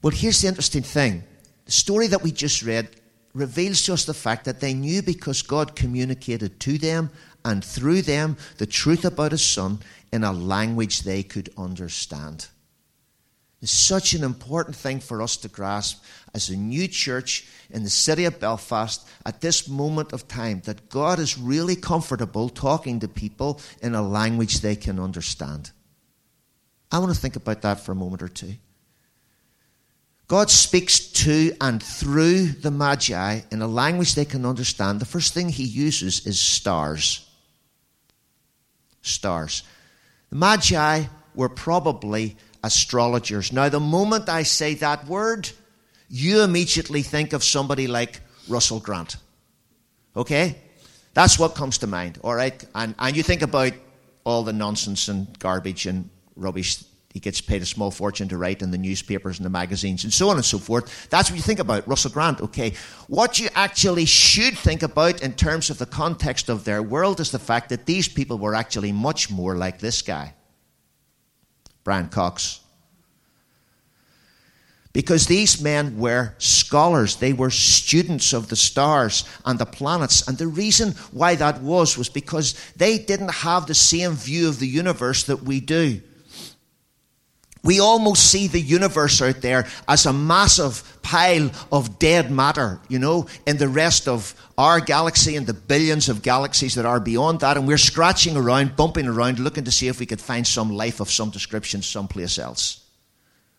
Well, 0.00 0.12
here's 0.12 0.40
the 0.40 0.48
interesting 0.48 0.82
thing 0.82 1.24
the 1.64 1.72
story 1.72 2.06
that 2.08 2.22
we 2.22 2.32
just 2.32 2.62
read 2.62 2.88
reveals 3.34 3.82
to 3.82 3.94
us 3.94 4.04
the 4.04 4.14
fact 4.14 4.44
that 4.44 4.60
they 4.60 4.74
knew 4.74 5.02
because 5.02 5.42
God 5.42 5.74
communicated 5.74 6.60
to 6.60 6.76
them 6.78 7.10
and 7.44 7.64
through 7.64 8.02
them 8.02 8.36
the 8.58 8.66
truth 8.66 9.04
about 9.04 9.32
His 9.32 9.44
Son 9.44 9.78
in 10.12 10.24
a 10.24 10.32
language 10.32 11.02
they 11.02 11.22
could 11.22 11.50
understand. 11.56 12.48
It's 13.62 13.70
such 13.70 14.12
an 14.12 14.24
important 14.24 14.74
thing 14.74 14.98
for 14.98 15.22
us 15.22 15.36
to 15.38 15.48
grasp 15.48 16.02
as 16.34 16.50
a 16.50 16.56
new 16.56 16.88
church 16.88 17.46
in 17.70 17.84
the 17.84 17.90
city 17.90 18.24
of 18.24 18.40
Belfast 18.40 19.08
at 19.24 19.40
this 19.40 19.68
moment 19.68 20.12
of 20.12 20.26
time 20.26 20.62
that 20.64 20.88
God 20.88 21.20
is 21.20 21.38
really 21.38 21.76
comfortable 21.76 22.48
talking 22.48 22.98
to 23.00 23.08
people 23.08 23.60
in 23.80 23.94
a 23.94 24.02
language 24.02 24.60
they 24.60 24.74
can 24.74 24.98
understand. 24.98 25.70
I 26.90 26.98
want 26.98 27.14
to 27.14 27.20
think 27.20 27.36
about 27.36 27.62
that 27.62 27.78
for 27.80 27.92
a 27.92 27.96
moment 27.96 28.22
or 28.22 28.28
two. 28.28 28.54
God 30.26 30.50
speaks 30.50 30.98
to 30.98 31.52
and 31.60 31.80
through 31.80 32.46
the 32.46 32.70
Magi 32.70 33.40
in 33.50 33.62
a 33.62 33.66
language 33.68 34.14
they 34.14 34.24
can 34.24 34.44
understand. 34.44 34.98
The 34.98 35.04
first 35.04 35.34
thing 35.34 35.50
he 35.50 35.64
uses 35.64 36.26
is 36.26 36.40
stars. 36.40 37.28
Stars. 39.02 39.62
The 40.30 40.36
Magi 40.36 41.04
were 41.34 41.48
probably 41.48 42.36
astrologers. 42.64 43.52
Now, 43.52 43.68
the 43.68 43.80
moment 43.80 44.28
I 44.28 44.44
say 44.44 44.74
that 44.74 45.06
word, 45.06 45.50
you 46.08 46.42
immediately 46.42 47.02
think 47.02 47.32
of 47.32 47.44
somebody 47.44 47.86
like 47.86 48.20
Russell 48.48 48.80
Grant. 48.80 49.16
Okay? 50.16 50.56
That's 51.14 51.38
what 51.38 51.54
comes 51.54 51.78
to 51.78 51.86
mind, 51.86 52.18
all 52.22 52.34
right? 52.34 52.64
And, 52.74 52.94
and 52.98 53.16
you 53.16 53.22
think 53.22 53.42
about 53.42 53.72
all 54.24 54.42
the 54.42 54.52
nonsense 54.52 55.08
and 55.08 55.38
garbage 55.38 55.86
and 55.86 56.08
rubbish 56.36 56.82
he 57.12 57.20
gets 57.20 57.42
paid 57.42 57.60
a 57.60 57.66
small 57.66 57.90
fortune 57.90 58.28
to 58.28 58.38
write 58.38 58.62
in 58.62 58.70
the 58.70 58.78
newspapers 58.78 59.38
and 59.38 59.44
the 59.44 59.50
magazines 59.50 60.02
and 60.02 60.12
so 60.12 60.30
on 60.30 60.36
and 60.36 60.44
so 60.44 60.58
forth. 60.58 61.10
That's 61.10 61.30
what 61.30 61.36
you 61.36 61.42
think 61.42 61.58
about, 61.58 61.86
Russell 61.86 62.10
Grant, 62.10 62.40
okay. 62.40 62.72
What 63.06 63.38
you 63.38 63.50
actually 63.54 64.06
should 64.06 64.56
think 64.56 64.82
about 64.82 65.22
in 65.22 65.34
terms 65.34 65.68
of 65.68 65.76
the 65.76 65.84
context 65.84 66.48
of 66.48 66.64
their 66.64 66.82
world 66.82 67.20
is 67.20 67.30
the 67.30 67.38
fact 67.38 67.68
that 67.68 67.84
these 67.84 68.08
people 68.08 68.38
were 68.38 68.54
actually 68.54 68.92
much 68.92 69.30
more 69.30 69.56
like 69.56 69.78
this 69.78 70.00
guy, 70.00 70.32
Brian 71.84 72.08
Cox. 72.08 72.60
Because 74.94 75.26
these 75.26 75.60
men 75.60 75.98
were 75.98 76.34
scholars, 76.38 77.16
they 77.16 77.34
were 77.34 77.50
students 77.50 78.32
of 78.32 78.48
the 78.48 78.56
stars 78.56 79.24
and 79.44 79.58
the 79.58 79.66
planets. 79.66 80.26
And 80.26 80.36
the 80.36 80.46
reason 80.46 80.92
why 81.12 81.34
that 81.34 81.62
was 81.62 81.96
was 81.98 82.08
because 82.08 82.54
they 82.76 82.98
didn't 82.98 83.32
have 83.32 83.66
the 83.66 83.74
same 83.74 84.12
view 84.12 84.48
of 84.48 84.58
the 84.58 84.66
universe 84.66 85.24
that 85.24 85.42
we 85.42 85.60
do. 85.60 86.00
We 87.64 87.78
almost 87.78 88.28
see 88.28 88.48
the 88.48 88.60
universe 88.60 89.22
out 89.22 89.40
there 89.40 89.66
as 89.86 90.04
a 90.04 90.12
massive 90.12 90.98
pile 91.02 91.50
of 91.70 92.00
dead 92.00 92.30
matter, 92.30 92.80
you 92.88 92.98
know, 92.98 93.26
in 93.46 93.56
the 93.56 93.68
rest 93.68 94.08
of 94.08 94.34
our 94.58 94.80
galaxy 94.80 95.36
and 95.36 95.46
the 95.46 95.54
billions 95.54 96.08
of 96.08 96.22
galaxies 96.22 96.74
that 96.74 96.86
are 96.86 96.98
beyond 96.98 97.40
that. 97.40 97.56
And 97.56 97.68
we're 97.68 97.78
scratching 97.78 98.36
around, 98.36 98.74
bumping 98.74 99.06
around, 99.06 99.38
looking 99.38 99.64
to 99.64 99.70
see 99.70 99.86
if 99.86 100.00
we 100.00 100.06
could 100.06 100.20
find 100.20 100.44
some 100.44 100.70
life 100.70 100.98
of 100.98 101.10
some 101.10 101.30
description 101.30 101.82
someplace 101.82 102.36
else. 102.36 102.80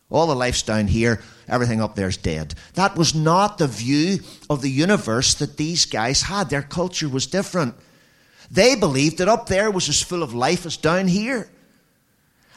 All 0.10 0.28
the 0.28 0.36
life's 0.36 0.62
down 0.62 0.88
here, 0.88 1.22
everything 1.48 1.82
up 1.82 1.96
there's 1.96 2.18
dead. 2.18 2.54
That 2.74 2.98
was 2.98 3.16
not 3.16 3.58
the 3.58 3.68
view 3.68 4.20
of 4.50 4.62
the 4.62 4.70
universe 4.70 5.34
that 5.36 5.58
these 5.58 5.86
guys 5.86 6.24
had. 6.24 6.50
Their 6.50 6.62
culture 6.62 7.10
was 7.10 7.26
different. 7.26 7.74
They 8.52 8.76
believed 8.76 9.20
that 9.20 9.30
up 9.30 9.48
there 9.48 9.72
was 9.72 9.88
as 9.88 10.02
full 10.02 10.22
of 10.22 10.34
life 10.34 10.66
as 10.66 10.78
down 10.78 11.08
here 11.08 11.50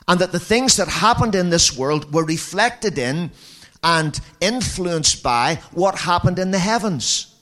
and 0.09 0.21
that 0.21 0.33
the 0.33 0.41
things 0.41 0.77
that 0.77 0.89
happened 0.89 1.35
in 1.35 1.51
this 1.51 1.77
world 1.77 2.13
were 2.13 2.25
reflected 2.25 2.99
in 2.99 3.31
and 3.83 4.21
influenced 4.41 5.23
by 5.23 5.61
what 5.73 5.99
happened 5.99 6.39
in 6.39 6.51
the 6.51 6.59
heavens. 6.59 7.35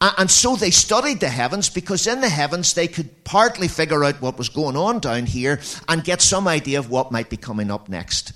And 0.00 0.30
so 0.30 0.56
they 0.56 0.70
studied 0.70 1.20
the 1.20 1.28
heavens 1.28 1.68
because 1.70 2.06
in 2.06 2.20
the 2.20 2.28
heavens 2.28 2.74
they 2.74 2.88
could 2.88 3.22
partly 3.24 3.68
figure 3.68 4.02
out 4.02 4.20
what 4.20 4.36
was 4.36 4.48
going 4.48 4.76
on 4.76 4.98
down 4.98 5.26
here 5.26 5.60
and 5.86 6.02
get 6.02 6.20
some 6.20 6.48
idea 6.48 6.80
of 6.80 6.90
what 6.90 7.12
might 7.12 7.30
be 7.30 7.36
coming 7.36 7.70
up 7.70 7.88
next. 7.88 8.32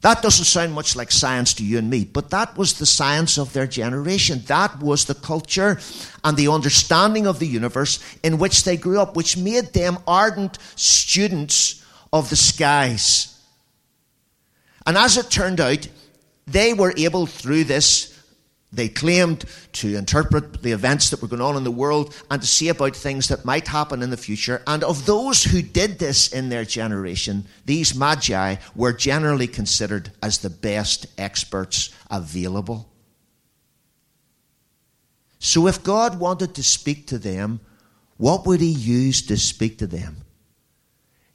That 0.00 0.22
doesn't 0.22 0.44
sound 0.44 0.72
much 0.72 0.94
like 0.94 1.10
science 1.10 1.52
to 1.54 1.64
you 1.64 1.76
and 1.76 1.90
me, 1.90 2.04
but 2.04 2.30
that 2.30 2.56
was 2.56 2.78
the 2.78 2.86
science 2.86 3.36
of 3.36 3.52
their 3.52 3.66
generation. 3.66 4.42
That 4.46 4.80
was 4.80 5.04
the 5.04 5.16
culture 5.16 5.80
and 6.22 6.36
the 6.36 6.48
understanding 6.48 7.26
of 7.26 7.40
the 7.40 7.48
universe 7.48 7.98
in 8.22 8.38
which 8.38 8.62
they 8.62 8.76
grew 8.76 9.00
up, 9.00 9.16
which 9.16 9.36
made 9.36 9.72
them 9.72 9.98
ardent 10.06 10.56
students 10.76 11.77
of 12.12 12.30
the 12.30 12.36
skies. 12.36 13.34
And 14.86 14.96
as 14.96 15.16
it 15.16 15.30
turned 15.30 15.60
out, 15.60 15.86
they 16.46 16.72
were 16.72 16.94
able 16.96 17.26
through 17.26 17.64
this, 17.64 18.18
they 18.72 18.88
claimed 18.88 19.44
to 19.72 19.96
interpret 19.96 20.62
the 20.62 20.72
events 20.72 21.10
that 21.10 21.22
were 21.22 21.28
going 21.28 21.42
on 21.42 21.56
in 21.56 21.64
the 21.64 21.70
world 21.70 22.14
and 22.30 22.40
to 22.40 22.46
see 22.46 22.68
about 22.68 22.94
things 22.94 23.28
that 23.28 23.44
might 23.44 23.66
happen 23.66 24.02
in 24.02 24.10
the 24.10 24.16
future. 24.16 24.62
And 24.66 24.84
of 24.84 25.06
those 25.06 25.44
who 25.44 25.62
did 25.62 25.98
this 25.98 26.28
in 26.28 26.48
their 26.50 26.64
generation, 26.64 27.46
these 27.64 27.94
magi 27.94 28.56
were 28.74 28.92
generally 28.92 29.46
considered 29.46 30.10
as 30.22 30.38
the 30.38 30.50
best 30.50 31.06
experts 31.16 31.94
available. 32.10 32.90
So 35.38 35.66
if 35.66 35.82
God 35.82 36.18
wanted 36.18 36.54
to 36.56 36.62
speak 36.62 37.06
to 37.08 37.18
them, 37.18 37.60
what 38.16 38.46
would 38.46 38.60
he 38.60 38.70
use 38.70 39.22
to 39.26 39.36
speak 39.36 39.78
to 39.78 39.86
them? 39.86 40.24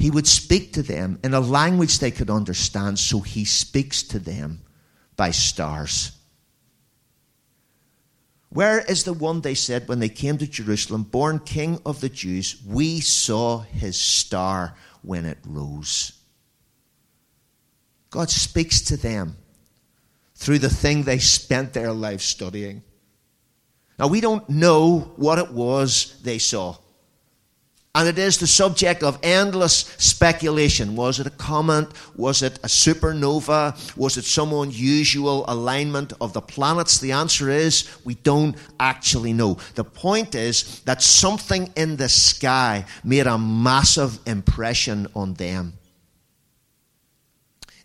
He 0.04 0.12
would 0.12 0.28
speak 0.28 0.74
to 0.74 0.84
them 0.84 1.18
in 1.24 1.34
a 1.34 1.40
language 1.40 2.00
they 2.00 2.12
could 2.12 2.30
understand, 2.30 3.00
so 3.00 3.22
he 3.22 3.46
speaks 3.46 4.04
to 4.04 4.20
them 4.20 4.60
by 5.16 5.32
stars. 5.32 6.12
Where 8.50 8.80
is 8.80 9.06
the 9.06 9.14
one 9.14 9.40
they 9.40 9.54
said 9.54 9.88
when 9.88 10.00
they 10.00 10.10
came 10.10 10.38
to 10.40 10.46
Jerusalem, 10.46 11.04
born 11.04 11.40
King 11.40 11.80
of 11.86 12.02
the 12.02 12.10
Jews? 12.10 12.62
We 12.68 13.00
saw 13.00 13.60
his 13.60 13.96
star 13.96 14.76
when 15.04 15.24
it 15.24 15.38
rose. 15.46 16.12
God 18.10 18.30
speaks 18.30 18.82
to 18.82 18.98
them 18.98 19.38
through 20.36 20.60
the 20.60 20.70
thing 20.70 21.04
they 21.04 21.20
spent 21.20 21.72
their 21.72 21.94
life 21.94 22.20
studying. 22.20 22.84
Now, 23.98 24.08
we 24.08 24.20
don't 24.20 24.50
know 24.50 25.14
what 25.16 25.40
it 25.40 25.54
was 25.54 26.20
they 26.24 26.40
saw. 26.40 26.76
And 27.96 28.08
it 28.08 28.18
is 28.18 28.40
the 28.40 28.48
subject 28.48 29.04
of 29.04 29.20
endless 29.22 29.94
speculation. 30.00 30.96
Was 30.96 31.20
it 31.20 31.28
a 31.28 31.30
comet? 31.30 31.90
Was 32.16 32.42
it 32.42 32.58
a 32.64 32.68
supernova? 32.68 33.96
Was 33.96 34.18
it 34.18 34.26
some 34.26 34.52
unusual 34.52 35.46
alignment 35.48 36.12
of 36.20 36.34
the 36.34 36.42
planets? 36.42 36.98
The 37.00 37.12
answer 37.12 37.52
is 37.52 37.88
we 38.04 38.16
don't 38.16 38.56
actually 38.80 39.32
know. 39.32 39.60
The 39.76 39.84
point 39.84 40.34
is 40.34 40.80
that 40.86 41.04
something 41.04 41.72
in 41.76 41.98
the 41.98 42.10
sky 42.10 42.86
made 43.04 43.28
a 43.28 43.38
massive 43.38 44.18
impression 44.26 45.06
on 45.16 45.36
them. 45.36 45.74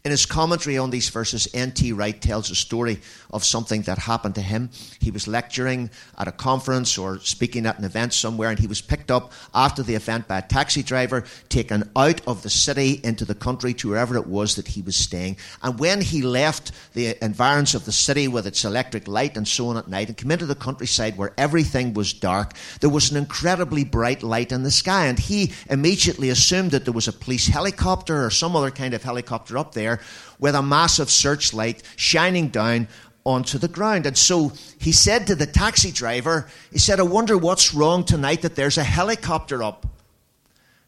In 0.09 0.13
his 0.13 0.25
commentary 0.25 0.79
on 0.79 0.89
these 0.89 1.11
verses, 1.11 1.49
N.T. 1.53 1.93
Wright 1.93 2.19
tells 2.19 2.51
a 2.51 2.55
story 2.55 2.99
of 3.31 3.45
something 3.45 3.83
that 3.83 3.99
happened 3.99 4.37
to 4.37 4.41
him. 4.41 4.71
He 5.01 5.11
was 5.11 5.29
lecturing 5.29 5.91
at 6.17 6.27
a 6.27 6.33
conference 6.33 6.97
or 6.97 7.19
speaking 7.19 7.67
at 7.67 7.79
an 7.79 7.85
event 7.85 8.15
somewhere, 8.15 8.49
and 8.49 8.59
he 8.59 8.67
was 8.67 8.81
picked 8.81 9.11
up 9.11 9.33
after 9.55 9.83
the 9.83 9.95
event 9.95 10.27
by 10.27 10.39
a 10.39 10.49
taxi 10.49 10.83
driver, 10.83 11.25
taken 11.51 11.91
out 11.95 12.27
of 12.27 12.43
the 12.43 12.49
city 12.49 13.03
into 13.05 13.27
the 13.27 13.35
country 13.35 13.75
to 13.75 13.91
wherever 13.91 14.17
it 14.17 14.27
was 14.27 14.57
that 14.57 14.69
he 14.69 14.81
was 14.81 14.97
staying. 14.97 15.37
And 15.63 15.79
when 15.79 16.01
he 16.01 16.23
left 16.23 16.73
the 16.95 17.23
environs 17.23 17.75
of 17.75 17.85
the 17.85 17.93
city 17.93 18.29
with 18.29 18.47
its 18.47 18.65
electric 18.65 19.09
light 19.09 19.37
and 19.37 19.47
so 19.47 19.69
on 19.69 19.77
at 19.77 19.89
night 19.89 20.09
and 20.09 20.17
came 20.17 20.31
into 20.31 20.47
the 20.47 20.55
countryside 20.55 21.19
where 21.19 21.35
everything 21.37 21.93
was 21.93 22.15
dark, 22.15 22.55
there 22.81 22.89
was 22.89 23.11
an 23.11 23.19
incredibly 23.19 23.85
bright 23.85 24.23
light 24.23 24.53
in 24.53 24.63
the 24.63 24.71
sky. 24.71 25.05
And 25.05 25.19
he 25.19 25.53
immediately 25.69 26.31
assumed 26.31 26.71
that 26.71 26.87
there 26.87 26.95
was 26.95 27.09
a 27.09 27.13
police 27.13 27.49
helicopter 27.49 28.25
or 28.25 28.31
some 28.31 28.57
other 28.57 28.71
kind 28.71 28.95
of 28.95 29.03
helicopter 29.03 29.59
up 29.59 29.75
there 29.75 29.98
with 30.39 30.55
a 30.55 30.63
massive 30.63 31.11
searchlight 31.11 31.83
shining 31.97 32.49
down 32.49 32.89
onto 33.25 33.59
the 33.59 33.69
ground. 33.69 34.07
And 34.07 34.17
so 34.17 34.53
he 34.79 34.93
said 34.93 35.27
to 35.27 35.35
the 35.35 35.47
taxi 35.47 35.93
driver, 35.93 36.49
he 36.73 36.79
said, 36.79 36.99
I 36.99 37.05
wonder 37.05 37.37
what's 37.37 37.75
wrong 37.75 38.05
tonight 38.05 38.43
that 38.43 38.57
there's 38.57 38.79
a 38.79 38.85
helicopter 38.85 39.63
up. 39.63 39.87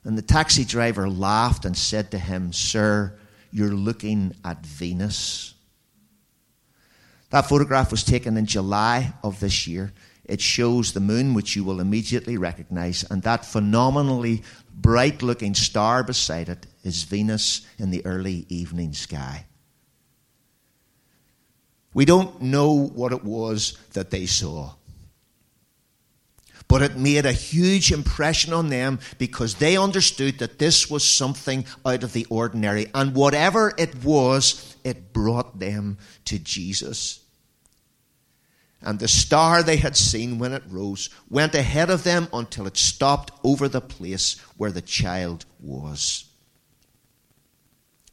And 0.04 0.16
the 0.16 0.22
taxi 0.22 0.64
driver 0.64 1.08
laughed 1.08 1.64
and 1.66 1.76
said 1.76 2.10
to 2.12 2.18
him, 2.18 2.52
Sir, 2.52 3.18
you're 3.52 3.74
looking 3.74 4.34
at 4.44 4.64
Venus. 4.64 5.54
That 7.30 7.48
photograph 7.48 7.90
was 7.90 8.02
taken 8.02 8.36
in 8.36 8.46
July 8.46 9.12
of 9.22 9.40
this 9.40 9.66
year. 9.66 9.92
It 10.24 10.40
shows 10.40 10.92
the 10.92 11.00
moon, 11.00 11.34
which 11.34 11.56
you 11.56 11.64
will 11.64 11.80
immediately 11.80 12.36
recognize, 12.36 13.04
and 13.10 13.22
that 13.22 13.44
phenomenally 13.44 14.42
bright 14.80 15.22
looking 15.22 15.54
star 15.54 16.02
beside 16.02 16.48
it 16.48 16.66
is 16.82 17.04
Venus 17.04 17.66
in 17.78 17.90
the 17.90 18.04
early 18.06 18.46
evening 18.48 18.92
sky. 18.92 19.46
We 21.92 22.04
don't 22.04 22.40
know 22.40 22.72
what 22.72 23.12
it 23.12 23.24
was 23.24 23.76
that 23.92 24.10
they 24.10 24.26
saw. 24.26 24.74
But 26.68 26.82
it 26.82 26.96
made 26.96 27.26
a 27.26 27.32
huge 27.32 27.90
impression 27.90 28.52
on 28.52 28.68
them 28.68 29.00
because 29.18 29.56
they 29.56 29.76
understood 29.76 30.38
that 30.38 30.60
this 30.60 30.88
was 30.88 31.02
something 31.02 31.64
out 31.84 32.04
of 32.04 32.12
the 32.12 32.26
ordinary. 32.30 32.86
And 32.94 33.12
whatever 33.14 33.74
it 33.76 34.04
was, 34.04 34.76
it 34.84 35.12
brought 35.12 35.58
them 35.58 35.98
to 36.26 36.38
Jesus. 36.38 37.19
And 38.82 38.98
the 38.98 39.08
star 39.08 39.62
they 39.62 39.76
had 39.76 39.96
seen 39.96 40.38
when 40.38 40.52
it 40.52 40.62
rose 40.68 41.10
went 41.28 41.54
ahead 41.54 41.90
of 41.90 42.02
them 42.04 42.28
until 42.32 42.66
it 42.66 42.76
stopped 42.76 43.30
over 43.44 43.68
the 43.68 43.80
place 43.80 44.38
where 44.56 44.72
the 44.72 44.80
child 44.80 45.44
was. 45.60 46.24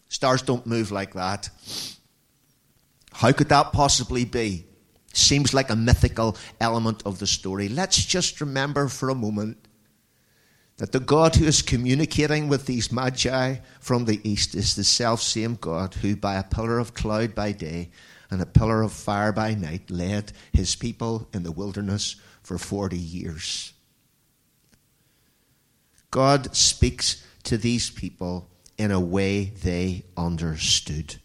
Stars 0.10 0.42
don't 0.42 0.66
move 0.66 0.92
like 0.92 1.14
that. 1.14 1.50
How 3.14 3.32
could 3.32 3.50
that 3.50 3.72
possibly 3.72 4.26
be? 4.26 4.66
Seems 5.14 5.54
like 5.54 5.70
a 5.70 5.76
mythical 5.76 6.38
element 6.60 7.02
of 7.06 7.20
the 7.20 7.28
story. 7.28 7.70
Let's 7.70 8.06
just 8.06 8.40
remember 8.42 8.88
for 8.88 9.10
a 9.10 9.16
moment 9.16 9.68
that 10.78 10.92
the 10.92 11.00
God 11.00 11.36
who 11.36 11.46
is 11.46 11.62
communicating 11.62 12.48
with 12.48 12.66
these 12.68 12.92
magi 12.92 13.58
from 13.80 14.06
the 14.06 14.22
east 14.30 14.54
is 14.54 14.76
the 14.76 14.84
self 14.84 15.22
same 15.22 15.56
God 15.56 15.96
who, 15.96 16.16
by 16.16 16.36
a 16.36 16.44
pillar 16.44 16.78
of 16.78 16.94
cloud 16.94 17.34
by 17.34 17.52
day 17.52 17.90
and 18.30 18.42
a 18.42 18.46
pillar 18.46 18.82
of 18.82 18.92
fire 18.92 19.32
by 19.32 19.54
night, 19.54 19.90
led 19.90 20.32
his 20.52 20.76
people 20.76 21.28
in 21.34 21.44
the 21.44 21.52
wilderness 21.52 22.16
for 22.44 22.58
40 22.58 22.98
years. 22.98 23.74
God 26.12 26.56
speaks 26.56 27.24
to 27.44 27.58
these 27.58 27.90
people 27.90 28.50
in 28.78 28.92
a 28.92 29.00
way 29.00 29.46
they 29.64 30.04
understood. 30.16 31.16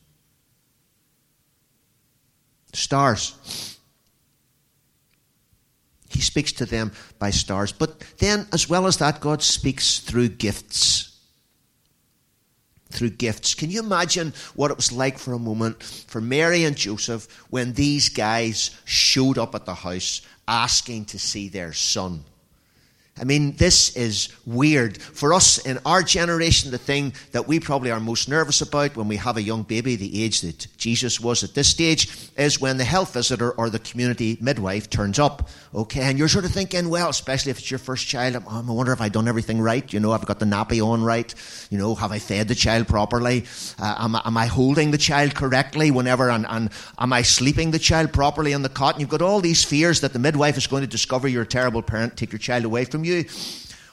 Stars. 2.72 3.78
He 6.08 6.20
speaks 6.20 6.52
to 6.52 6.66
them 6.66 6.92
by 7.18 7.30
stars. 7.30 7.72
But 7.72 8.00
then, 8.18 8.46
as 8.52 8.68
well 8.68 8.86
as 8.86 8.98
that, 8.98 9.20
God 9.20 9.42
speaks 9.42 9.98
through 9.98 10.28
gifts. 10.30 11.11
Through 12.92 13.10
gifts. 13.10 13.54
Can 13.54 13.70
you 13.70 13.80
imagine 13.80 14.34
what 14.54 14.70
it 14.70 14.76
was 14.76 14.92
like 14.92 15.18
for 15.18 15.32
a 15.32 15.38
moment 15.38 15.82
for 15.82 16.20
Mary 16.20 16.64
and 16.64 16.76
Joseph 16.76 17.26
when 17.48 17.72
these 17.72 18.10
guys 18.10 18.70
showed 18.84 19.38
up 19.38 19.54
at 19.54 19.64
the 19.64 19.74
house 19.74 20.20
asking 20.46 21.06
to 21.06 21.18
see 21.18 21.48
their 21.48 21.72
son? 21.72 22.24
I 23.20 23.24
mean, 23.24 23.56
this 23.56 23.94
is 23.94 24.30
weird. 24.46 25.00
For 25.00 25.34
us 25.34 25.58
in 25.58 25.78
our 25.84 26.02
generation, 26.02 26.70
the 26.70 26.78
thing 26.78 27.12
that 27.32 27.46
we 27.46 27.60
probably 27.60 27.90
are 27.90 28.00
most 28.00 28.26
nervous 28.26 28.62
about 28.62 28.96
when 28.96 29.06
we 29.06 29.16
have 29.16 29.36
a 29.36 29.42
young 29.42 29.64
baby, 29.64 29.96
the 29.96 30.24
age 30.24 30.40
that 30.40 30.66
Jesus 30.78 31.20
was 31.20 31.44
at 31.44 31.54
this 31.54 31.68
stage, 31.68 32.30
is 32.38 32.58
when 32.58 32.78
the 32.78 32.84
health 32.84 33.12
visitor 33.12 33.52
or 33.52 33.68
the 33.68 33.78
community 33.78 34.38
midwife 34.40 34.88
turns 34.88 35.18
up. 35.18 35.50
Okay, 35.74 36.00
and 36.00 36.18
you're 36.18 36.28
sort 36.28 36.46
of 36.46 36.52
thinking, 36.52 36.88
well, 36.88 37.10
especially 37.10 37.50
if 37.50 37.58
it's 37.58 37.70
your 37.70 37.78
first 37.78 38.06
child, 38.06 38.42
I 38.48 38.60
wonder 38.60 38.92
if 38.92 39.00
I've 39.00 39.12
done 39.12 39.28
everything 39.28 39.60
right. 39.60 39.90
You 39.92 40.00
know, 40.00 40.12
I've 40.12 40.26
got 40.26 40.38
the 40.38 40.46
nappy 40.46 40.84
on 40.84 41.04
right? 41.04 41.32
You 41.70 41.78
know, 41.78 41.94
have 41.94 42.12
I 42.12 42.18
fed 42.18 42.48
the 42.48 42.54
child 42.54 42.88
properly? 42.88 43.44
Uh, 43.78 43.94
am, 43.98 44.16
am, 44.16 44.36
I 44.36 44.46
holding 44.46 44.90
the 44.90 44.98
child 44.98 45.34
correctly 45.34 45.90
whenever, 45.90 46.30
and, 46.30 46.46
and 46.48 46.70
am 46.98 47.12
I 47.12 47.22
sleeping 47.22 47.70
the 47.70 47.78
child 47.78 48.12
properly 48.12 48.54
on 48.54 48.62
the 48.62 48.68
cot? 48.68 48.94
And 48.94 49.00
you've 49.00 49.10
got 49.10 49.22
all 49.22 49.40
these 49.40 49.64
fears 49.64 50.00
that 50.00 50.12
the 50.12 50.18
midwife 50.18 50.56
is 50.56 50.66
going 50.66 50.82
to 50.82 50.86
discover 50.86 51.28
you're 51.28 51.42
a 51.42 51.46
terrible 51.46 51.82
parent, 51.82 52.16
take 52.16 52.32
your 52.32 52.38
child 52.38 52.64
away 52.64 52.84
from 53.02 53.04
you. 53.04 53.24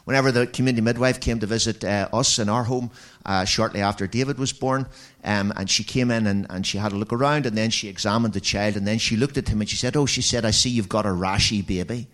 Whenever 0.06 0.32
the 0.32 0.48
community 0.48 0.82
midwife 0.82 1.20
came 1.20 1.40
to 1.40 1.46
visit 1.46 1.84
uh, 1.84 2.10
us 2.14 2.40
in 2.40 2.50
our 2.50 2.64
home 2.64 2.90
uh, 3.26 3.46
shortly 3.46 3.82
after 3.82 4.08
David 4.08 4.40
was 4.40 4.54
born, 4.54 4.88
um, 5.24 5.54
and 5.56 5.70
she 5.70 5.84
came 5.84 6.10
in 6.10 6.26
and, 6.26 6.48
and 6.50 6.66
she 6.66 6.78
had 6.78 6.92
a 6.92 6.96
look 6.96 7.14
around, 7.14 7.46
and 7.46 7.58
then 7.58 7.70
she 7.70 7.88
examined 7.88 8.34
the 8.34 8.40
child, 8.40 8.76
and 8.76 8.88
then 8.88 8.98
she 8.98 9.16
looked 9.16 9.38
at 9.38 9.48
him 9.48 9.62
and 9.62 9.70
she 9.70 9.76
said, 9.76 9.96
Oh, 9.96 10.06
she 10.06 10.22
said, 10.22 10.46
I 10.46 10.52
see 10.52 10.70
you've 10.70 10.90
got 10.90 11.06
a 11.06 11.10
rashy 11.10 11.66
baby. 11.66 12.08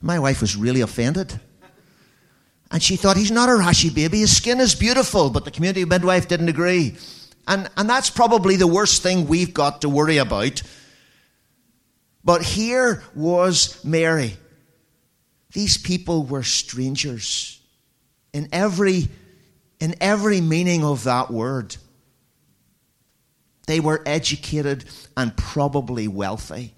My 0.00 0.18
wife 0.18 0.40
was 0.40 0.56
really 0.56 0.80
offended. 0.80 1.38
And 2.70 2.82
she 2.82 2.96
thought, 2.96 3.16
He's 3.16 3.30
not 3.30 3.48
a 3.48 3.52
rashy 3.52 3.94
baby, 3.94 4.20
his 4.20 4.36
skin 4.36 4.60
is 4.60 4.74
beautiful, 4.74 5.30
but 5.30 5.44
the 5.44 5.50
community 5.50 5.84
midwife 5.84 6.28
didn't 6.28 6.48
agree. 6.48 6.96
And, 7.46 7.68
and 7.76 7.88
that's 7.88 8.10
probably 8.10 8.56
the 8.56 8.66
worst 8.66 9.02
thing 9.02 9.26
we've 9.26 9.54
got 9.54 9.82
to 9.82 9.88
worry 9.88 10.16
about. 10.16 10.62
But 12.24 12.42
here 12.42 13.04
was 13.14 13.84
Mary 13.84 14.36
these 15.52 15.76
people 15.76 16.24
were 16.24 16.42
strangers 16.42 17.60
in 18.32 18.48
every, 18.52 19.08
in 19.80 19.94
every 20.00 20.40
meaning 20.40 20.84
of 20.84 21.04
that 21.04 21.30
word. 21.30 21.76
They 23.66 23.80
were 23.80 24.02
educated 24.06 24.84
and 25.16 25.36
probably 25.36 26.08
wealthy. 26.08 26.74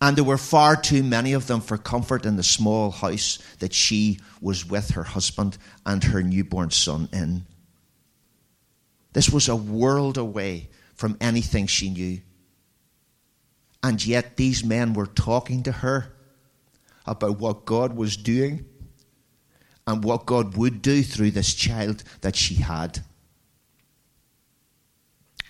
And 0.00 0.16
there 0.16 0.24
were 0.24 0.38
far 0.38 0.74
too 0.74 1.02
many 1.02 1.32
of 1.32 1.46
them 1.46 1.60
for 1.60 1.78
comfort 1.78 2.26
in 2.26 2.36
the 2.36 2.42
small 2.42 2.90
house 2.90 3.38
that 3.60 3.72
she 3.72 4.18
was 4.40 4.66
with 4.68 4.90
her 4.90 5.04
husband 5.04 5.56
and 5.86 6.02
her 6.02 6.22
newborn 6.22 6.70
son 6.70 7.08
in. 7.12 7.46
This 9.12 9.30
was 9.30 9.48
a 9.48 9.56
world 9.56 10.18
away 10.18 10.68
from 10.94 11.16
anything 11.20 11.66
she 11.66 11.90
knew. 11.90 12.20
And 13.82 14.04
yet 14.04 14.36
these 14.36 14.64
men 14.64 14.92
were 14.92 15.06
talking 15.06 15.62
to 15.64 15.72
her 15.72 16.12
about 17.06 17.38
what 17.38 17.64
God 17.64 17.96
was 17.96 18.16
doing 18.16 18.64
and 19.86 20.04
what 20.04 20.26
God 20.26 20.56
would 20.56 20.82
do 20.82 21.02
through 21.02 21.32
this 21.32 21.54
child 21.54 22.04
that 22.20 22.36
she 22.36 22.56
had. 22.56 23.02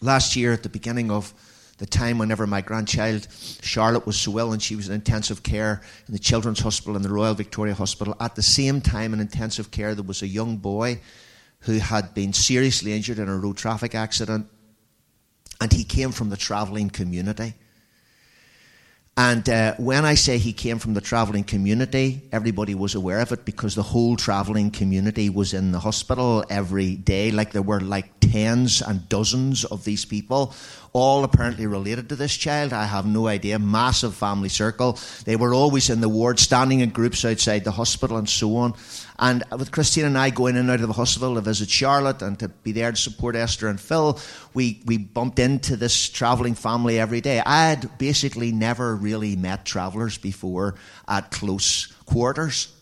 Last 0.00 0.34
year, 0.34 0.52
at 0.52 0.62
the 0.62 0.68
beginning 0.68 1.10
of 1.10 1.32
the 1.78 1.86
time 1.86 2.18
whenever 2.18 2.46
my 2.46 2.60
grandchild 2.60 3.26
Charlotte 3.60 4.06
was 4.06 4.18
so 4.18 4.38
ill 4.38 4.52
and 4.52 4.62
she 4.62 4.76
was 4.76 4.88
in 4.88 4.94
intensive 4.94 5.42
care 5.42 5.82
in 6.06 6.12
the 6.12 6.18
Children's 6.18 6.60
Hospital 6.60 6.94
and 6.96 7.04
the 7.04 7.12
Royal 7.12 7.34
Victoria 7.34 7.74
Hospital, 7.74 8.16
at 8.20 8.36
the 8.36 8.42
same 8.42 8.80
time 8.80 9.12
in 9.12 9.20
intensive 9.20 9.70
care, 9.70 9.94
there 9.94 10.04
was 10.04 10.22
a 10.22 10.26
young 10.28 10.56
boy 10.56 11.00
who 11.60 11.78
had 11.78 12.14
been 12.14 12.32
seriously 12.32 12.92
injured 12.92 13.18
in 13.18 13.28
a 13.28 13.36
road 13.36 13.56
traffic 13.56 13.94
accident, 13.94 14.48
and 15.60 15.72
he 15.72 15.84
came 15.84 16.12
from 16.12 16.30
the 16.30 16.36
travelling 16.36 16.90
community. 16.90 17.54
And 19.16 19.46
uh, 19.48 19.74
when 19.78 20.06
I 20.06 20.14
say 20.14 20.38
he 20.38 20.54
came 20.54 20.78
from 20.78 20.94
the 20.94 21.02
travelling 21.02 21.44
community, 21.44 22.22
everybody 22.32 22.74
was 22.74 22.94
aware 22.94 23.20
of 23.20 23.30
it 23.30 23.44
because 23.44 23.74
the 23.74 23.82
whole 23.82 24.16
travelling 24.16 24.70
community 24.70 25.28
was 25.28 25.52
in 25.52 25.72
the 25.72 25.80
hospital 25.80 26.44
every 26.48 26.96
day. 26.96 27.30
Like 27.30 27.52
there 27.52 27.60
were 27.60 27.80
like 27.80 28.20
tens 28.32 28.80
and 28.80 29.08
dozens 29.10 29.64
of 29.64 29.84
these 29.84 30.06
people, 30.06 30.54
all 30.94 31.22
apparently 31.22 31.66
related 31.66 32.08
to 32.08 32.16
this 32.16 32.34
child. 32.34 32.72
I 32.72 32.84
have 32.86 33.04
no 33.04 33.26
idea. 33.26 33.58
Massive 33.58 34.14
family 34.14 34.48
circle. 34.48 34.98
They 35.24 35.36
were 35.36 35.52
always 35.52 35.90
in 35.90 36.00
the 36.00 36.08
ward, 36.08 36.38
standing 36.38 36.80
in 36.80 36.90
groups 36.90 37.24
outside 37.26 37.64
the 37.64 37.72
hospital 37.72 38.16
and 38.16 38.28
so 38.28 38.56
on. 38.56 38.74
And 39.18 39.44
with 39.50 39.70
Christine 39.70 40.06
and 40.06 40.16
I 40.16 40.30
going 40.30 40.56
in 40.56 40.62
and 40.62 40.70
out 40.70 40.80
of 40.80 40.88
the 40.88 40.94
hospital 40.94 41.34
to 41.34 41.42
visit 41.42 41.68
Charlotte 41.68 42.22
and 42.22 42.38
to 42.38 42.48
be 42.48 42.72
there 42.72 42.90
to 42.90 42.96
support 42.96 43.36
Esther 43.36 43.68
and 43.68 43.78
Phil, 43.80 44.18
we, 44.54 44.80
we 44.86 44.96
bumped 44.96 45.38
into 45.38 45.76
this 45.76 46.08
travelling 46.08 46.54
family 46.54 46.98
every 46.98 47.20
day. 47.20 47.42
I 47.44 47.68
had 47.68 47.98
basically 47.98 48.50
never 48.50 48.96
really 48.96 49.36
met 49.36 49.66
travellers 49.66 50.16
before 50.16 50.76
at 51.06 51.30
close 51.30 51.86
quarters. 52.06 52.72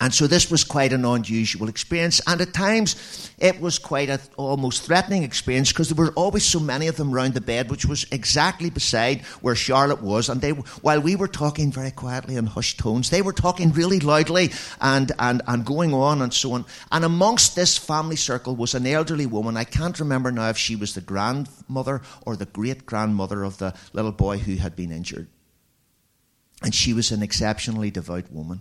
And 0.00 0.14
so 0.14 0.26
this 0.26 0.50
was 0.50 0.64
quite 0.64 0.94
an 0.94 1.04
unusual 1.04 1.68
experience, 1.68 2.22
and 2.26 2.40
at 2.40 2.54
times 2.54 3.30
it 3.38 3.60
was 3.60 3.78
quite 3.78 4.08
an 4.08 4.20
almost 4.38 4.82
threatening 4.82 5.24
experience 5.24 5.72
because 5.72 5.90
there 5.90 6.04
were 6.04 6.12
always 6.12 6.44
so 6.44 6.58
many 6.58 6.86
of 6.86 6.96
them 6.96 7.12
round 7.12 7.34
the 7.34 7.40
bed, 7.42 7.70
which 7.70 7.84
was 7.84 8.06
exactly 8.10 8.70
beside 8.70 9.20
where 9.42 9.54
Charlotte 9.54 10.02
was. 10.02 10.30
And 10.30 10.40
they, 10.40 10.50
while 10.50 11.00
we 11.00 11.16
were 11.16 11.28
talking 11.28 11.70
very 11.70 11.90
quietly 11.90 12.36
in 12.36 12.46
hushed 12.46 12.78
tones, 12.78 13.10
they 13.10 13.20
were 13.20 13.34
talking 13.34 13.72
really 13.72 14.00
loudly 14.00 14.52
and, 14.80 15.12
and, 15.18 15.42
and 15.46 15.66
going 15.66 15.92
on 15.92 16.22
and 16.22 16.32
so 16.32 16.52
on. 16.52 16.64
And 16.90 17.04
amongst 17.04 17.54
this 17.54 17.76
family 17.76 18.16
circle 18.16 18.56
was 18.56 18.74
an 18.74 18.86
elderly 18.86 19.26
woman. 19.26 19.58
I 19.58 19.64
can't 19.64 20.00
remember 20.00 20.32
now 20.32 20.48
if 20.48 20.56
she 20.56 20.76
was 20.76 20.94
the 20.94 21.02
grandmother 21.02 22.00
or 22.24 22.36
the 22.36 22.46
great 22.46 22.86
grandmother 22.86 23.42
of 23.42 23.58
the 23.58 23.74
little 23.92 24.12
boy 24.12 24.38
who 24.38 24.56
had 24.56 24.76
been 24.76 24.92
injured. 24.92 25.28
And 26.62 26.74
she 26.74 26.94
was 26.94 27.10
an 27.10 27.22
exceptionally 27.22 27.90
devout 27.90 28.30
woman. 28.32 28.60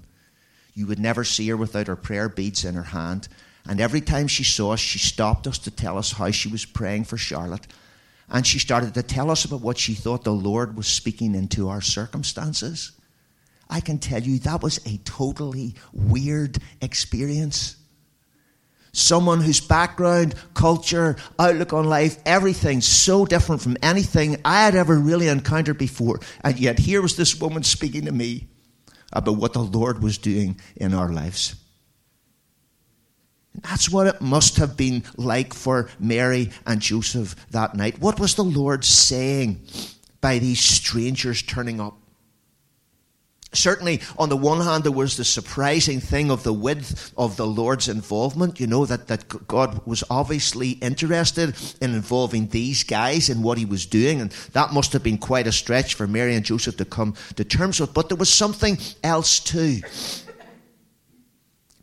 You 0.80 0.88
would 0.88 0.98
never 0.98 1.26
see 1.26 1.50
her 1.50 1.58
without 1.58 1.88
her 1.88 1.98
prayer 1.98 2.30
beads 2.30 2.64
in 2.64 2.76
her 2.76 2.84
hand. 2.84 3.28
And 3.68 3.82
every 3.82 4.00
time 4.00 4.30
she 4.30 4.46
saw 4.46 4.72
us, 4.72 4.80
she 4.80 4.98
stopped 4.98 5.46
us 5.46 5.58
to 5.60 5.72
tell 5.72 5.98
us 5.98 6.14
how 6.14 6.32
she 6.32 6.48
was 6.48 6.64
praying 6.64 7.04
for 7.04 7.18
Charlotte. 7.18 7.68
And 8.30 8.48
she 8.48 8.60
started 8.60 8.94
to 8.94 9.04
tell 9.04 9.30
us 9.30 9.44
about 9.44 9.60
what 9.60 9.78
she 9.78 9.94
thought 9.94 10.24
the 10.24 10.32
Lord 10.32 10.78
was 10.78 10.88
speaking 10.88 11.36
into 11.36 11.68
our 11.68 11.82
circumstances. 11.82 12.94
I 13.70 13.82
can 13.82 13.98
tell 13.98 14.22
you 14.22 14.40
that 14.40 14.64
was 14.64 14.80
a 14.86 15.02
totally 15.04 15.76
weird 15.92 16.60
experience. 16.82 17.76
Someone 18.94 19.42
whose 19.42 19.60
background, 19.60 20.34
culture, 20.54 21.18
outlook 21.38 21.74
on 21.74 21.90
life, 21.90 22.20
everything 22.26 22.80
so 22.80 23.26
different 23.26 23.62
from 23.62 23.76
anything 23.84 24.40
I 24.46 24.64
had 24.64 24.76
ever 24.76 24.98
really 24.98 25.28
encountered 25.28 25.78
before. 25.78 26.22
And 26.40 26.58
yet 26.58 26.80
here 26.80 27.02
was 27.02 27.18
this 27.18 27.38
woman 27.38 27.64
speaking 27.64 28.06
to 28.06 28.14
me 28.14 28.48
about 29.14 29.38
what 29.38 29.54
the 29.54 29.60
Lord 29.60 30.02
was 30.02 30.18
doing 30.18 30.60
in 30.76 30.94
our 30.94 31.10
lives. 31.12 31.56
That's 33.56 33.90
what 33.90 34.08
it 34.08 34.22
must 34.22 34.58
have 34.58 34.78
been 34.78 35.04
like 35.18 35.54
for 35.54 35.90
Mary 36.00 36.52
and 36.66 36.82
Joseph 36.82 37.36
that 37.52 37.76
night. 37.76 38.00
What 38.00 38.20
was 38.20 38.36
the 38.36 38.44
Lord 38.44 38.86
saying 38.86 39.62
by 40.22 40.40
these 40.40 40.60
strangers 40.60 41.42
turning 41.42 41.82
up? 41.82 41.99
Certainly, 43.52 44.02
on 44.20 44.30
the 44.30 44.38
one 44.38 44.62
hand, 44.62 44.84
there 44.84 44.92
was 44.92 45.18
the 45.18 45.26
surprising 45.26 46.00
thing 46.00 46.30
of 46.30 46.44
the 46.44 46.54
width 46.54 47.12
of 47.18 47.36
the 47.36 47.48
Lord's 47.48 47.90
involvement. 47.90 48.60
You 48.60 48.68
know, 48.68 48.86
that, 48.86 49.08
that 49.08 49.48
God 49.48 49.86
was 49.88 50.04
obviously 50.08 50.72
interested 50.72 51.56
in 51.82 51.96
involving 51.96 52.48
these 52.48 52.84
guys 52.84 53.28
in 53.28 53.42
what 53.42 53.58
he 53.58 53.66
was 53.66 53.88
doing, 53.88 54.22
and 54.22 54.30
that 54.54 54.72
must 54.72 54.94
have 54.94 55.02
been 55.02 55.18
quite 55.18 55.48
a 55.48 55.52
stretch 55.52 55.96
for 55.96 56.06
Mary 56.06 56.36
and 56.36 56.46
Joseph 56.46 56.78
to 56.78 56.86
come 56.86 57.16
to 57.38 57.44
terms 57.44 57.80
with. 57.80 57.92
But 57.92 58.10
there 58.10 58.18
was 58.18 58.32
something 58.32 58.78
else 59.04 59.40
too. 59.40 59.82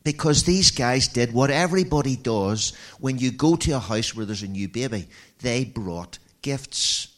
Because 0.05 0.45
these 0.45 0.71
guys 0.71 1.09
did 1.09 1.33
what 1.33 1.51
everybody 1.51 2.15
does 2.15 2.75
when 3.01 3.19
you 3.19 3.33
go 3.33 3.57
to 3.57 3.73
a 3.73 3.81
house 3.81 4.15
where 4.15 4.25
there's 4.25 4.45
a 4.45 4.49
new 4.49 4.69
baby. 4.69 5.09
They 5.41 5.65
brought 5.65 6.21
gifts. 6.43 7.09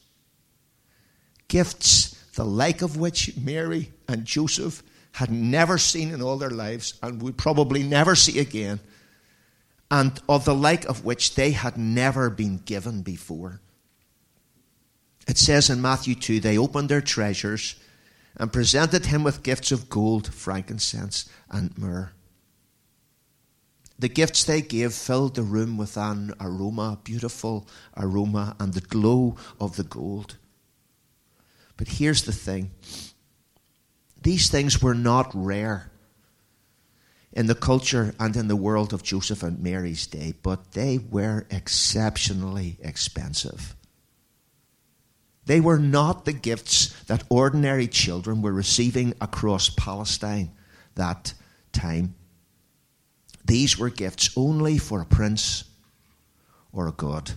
Gifts 1.48 2.17
the 2.38 2.44
like 2.44 2.82
of 2.82 2.96
which 2.96 3.36
Mary 3.36 3.90
and 4.06 4.24
Joseph 4.24 4.84
had 5.10 5.28
never 5.28 5.76
seen 5.76 6.12
in 6.12 6.22
all 6.22 6.38
their 6.38 6.50
lives 6.50 6.94
and 7.02 7.20
would 7.20 7.36
probably 7.36 7.82
never 7.82 8.14
see 8.14 8.38
again, 8.38 8.78
and 9.90 10.20
of 10.28 10.44
the 10.44 10.54
like 10.54 10.84
of 10.84 11.04
which 11.04 11.34
they 11.34 11.50
had 11.50 11.76
never 11.76 12.30
been 12.30 12.58
given 12.58 13.02
before. 13.02 13.60
It 15.26 15.36
says 15.36 15.68
in 15.68 15.82
Matthew 15.82 16.14
2 16.14 16.38
they 16.38 16.56
opened 16.56 16.88
their 16.88 17.00
treasures 17.00 17.74
and 18.36 18.52
presented 18.52 19.06
him 19.06 19.24
with 19.24 19.42
gifts 19.42 19.72
of 19.72 19.88
gold, 19.88 20.32
frankincense, 20.32 21.28
and 21.50 21.76
myrrh. 21.76 22.12
The 23.98 24.08
gifts 24.08 24.44
they 24.44 24.62
gave 24.62 24.92
filled 24.92 25.34
the 25.34 25.42
room 25.42 25.76
with 25.76 25.96
an 25.96 26.34
aroma, 26.40 27.00
beautiful 27.02 27.66
aroma, 27.96 28.54
and 28.60 28.74
the 28.74 28.80
glow 28.80 29.34
of 29.58 29.74
the 29.74 29.82
gold. 29.82 30.36
But 31.78 31.88
here's 31.88 32.24
the 32.24 32.32
thing 32.32 32.72
these 34.22 34.50
things 34.50 34.82
were 34.82 34.94
not 34.94 35.30
rare 35.32 35.90
in 37.32 37.46
the 37.46 37.54
culture 37.54 38.14
and 38.18 38.36
in 38.36 38.48
the 38.48 38.56
world 38.56 38.92
of 38.92 39.02
Joseph 39.02 39.42
and 39.42 39.60
Mary's 39.60 40.06
day, 40.06 40.34
but 40.42 40.72
they 40.72 40.98
were 40.98 41.46
exceptionally 41.50 42.76
expensive. 42.80 43.74
They 45.46 45.60
were 45.60 45.78
not 45.78 46.24
the 46.26 46.32
gifts 46.32 46.88
that 47.04 47.24
ordinary 47.30 47.86
children 47.86 48.42
were 48.42 48.52
receiving 48.52 49.14
across 49.20 49.70
Palestine 49.70 50.50
that 50.96 51.32
time. 51.72 52.14
These 53.46 53.78
were 53.78 53.88
gifts 53.88 54.30
only 54.36 54.76
for 54.76 55.00
a 55.00 55.06
prince 55.06 55.64
or 56.72 56.86
a 56.86 56.92
god. 56.92 57.32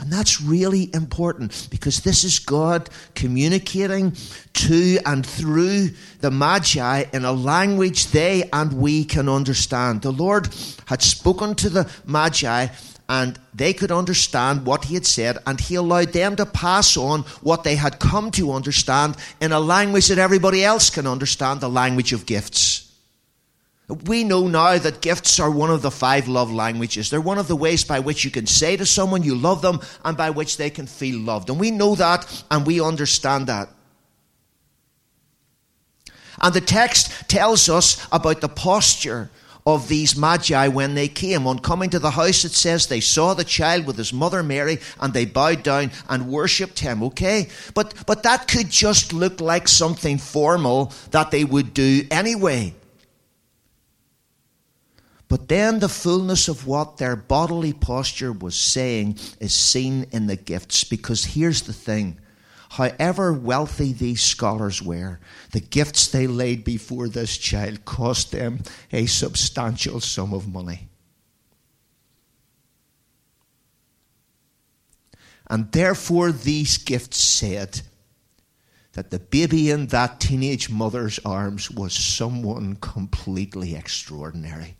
And 0.00 0.10
that's 0.10 0.40
really 0.40 0.88
important 0.94 1.68
because 1.70 2.00
this 2.00 2.24
is 2.24 2.38
God 2.38 2.88
communicating 3.14 4.16
to 4.54 4.98
and 5.04 5.24
through 5.26 5.90
the 6.20 6.30
Magi 6.30 7.04
in 7.12 7.26
a 7.26 7.32
language 7.32 8.06
they 8.06 8.48
and 8.50 8.72
we 8.72 9.04
can 9.04 9.28
understand. 9.28 10.00
The 10.00 10.10
Lord 10.10 10.48
had 10.86 11.02
spoken 11.02 11.54
to 11.56 11.68
the 11.68 11.90
Magi 12.06 12.68
and 13.10 13.38
they 13.52 13.74
could 13.74 13.92
understand 13.92 14.64
what 14.64 14.84
he 14.84 14.94
had 14.94 15.04
said, 15.04 15.38
and 15.44 15.60
he 15.60 15.74
allowed 15.74 16.12
them 16.12 16.36
to 16.36 16.46
pass 16.46 16.96
on 16.96 17.22
what 17.42 17.64
they 17.64 17.74
had 17.74 17.98
come 17.98 18.30
to 18.30 18.52
understand 18.52 19.16
in 19.40 19.50
a 19.50 19.58
language 19.58 20.06
that 20.06 20.18
everybody 20.18 20.64
else 20.64 20.90
can 20.90 21.08
understand 21.08 21.60
the 21.60 21.68
language 21.68 22.12
of 22.12 22.24
gifts. 22.24 22.89
We 23.90 24.22
know 24.22 24.46
now 24.46 24.78
that 24.78 25.00
gifts 25.00 25.40
are 25.40 25.50
one 25.50 25.70
of 25.70 25.82
the 25.82 25.90
five 25.90 26.28
love 26.28 26.52
languages. 26.52 27.10
They're 27.10 27.20
one 27.20 27.38
of 27.38 27.48
the 27.48 27.56
ways 27.56 27.82
by 27.82 27.98
which 27.98 28.24
you 28.24 28.30
can 28.30 28.46
say 28.46 28.76
to 28.76 28.86
someone 28.86 29.24
you 29.24 29.34
love 29.34 29.62
them 29.62 29.80
and 30.04 30.16
by 30.16 30.30
which 30.30 30.56
they 30.56 30.70
can 30.70 30.86
feel 30.86 31.18
loved. 31.18 31.50
And 31.50 31.58
we 31.58 31.72
know 31.72 31.96
that 31.96 32.44
and 32.50 32.64
we 32.64 32.80
understand 32.80 33.48
that. 33.48 33.68
And 36.40 36.54
the 36.54 36.60
text 36.60 37.28
tells 37.28 37.68
us 37.68 38.06
about 38.12 38.40
the 38.40 38.48
posture 38.48 39.30
of 39.66 39.88
these 39.88 40.16
magi 40.16 40.68
when 40.68 40.94
they 40.94 41.08
came. 41.08 41.46
On 41.46 41.58
coming 41.58 41.90
to 41.90 41.98
the 41.98 42.12
house, 42.12 42.44
it 42.44 42.52
says 42.52 42.86
they 42.86 43.00
saw 43.00 43.34
the 43.34 43.44
child 43.44 43.86
with 43.86 43.96
his 43.96 44.12
mother 44.12 44.42
Mary 44.42 44.78
and 45.00 45.12
they 45.12 45.26
bowed 45.26 45.62
down 45.62 45.90
and 46.08 46.28
worshipped 46.28 46.78
him. 46.78 47.02
Okay? 47.02 47.48
But, 47.74 47.94
but 48.06 48.22
that 48.22 48.48
could 48.48 48.70
just 48.70 49.12
look 49.12 49.40
like 49.40 49.68
something 49.68 50.16
formal 50.18 50.92
that 51.10 51.30
they 51.30 51.44
would 51.44 51.74
do 51.74 52.06
anyway. 52.10 52.74
But 55.30 55.46
then 55.46 55.78
the 55.78 55.88
fullness 55.88 56.48
of 56.48 56.66
what 56.66 56.96
their 56.96 57.14
bodily 57.14 57.72
posture 57.72 58.32
was 58.32 58.56
saying 58.56 59.16
is 59.38 59.54
seen 59.54 60.06
in 60.10 60.26
the 60.26 60.34
gifts. 60.34 60.82
Because 60.82 61.24
here's 61.24 61.62
the 61.62 61.72
thing 61.72 62.18
however 62.70 63.32
wealthy 63.32 63.92
these 63.92 64.22
scholars 64.22 64.82
were, 64.82 65.20
the 65.52 65.60
gifts 65.60 66.08
they 66.08 66.26
laid 66.26 66.64
before 66.64 67.08
this 67.08 67.38
child 67.38 67.84
cost 67.84 68.32
them 68.32 68.58
a 68.92 69.06
substantial 69.06 70.00
sum 70.00 70.34
of 70.34 70.52
money. 70.52 70.88
And 75.48 75.70
therefore, 75.70 76.32
these 76.32 76.76
gifts 76.76 77.18
said 77.18 77.82
that 78.94 79.10
the 79.10 79.20
baby 79.20 79.70
in 79.70 79.86
that 79.88 80.18
teenage 80.18 80.70
mother's 80.70 81.20
arms 81.24 81.70
was 81.70 81.92
someone 81.92 82.76
completely 82.76 83.76
extraordinary. 83.76 84.76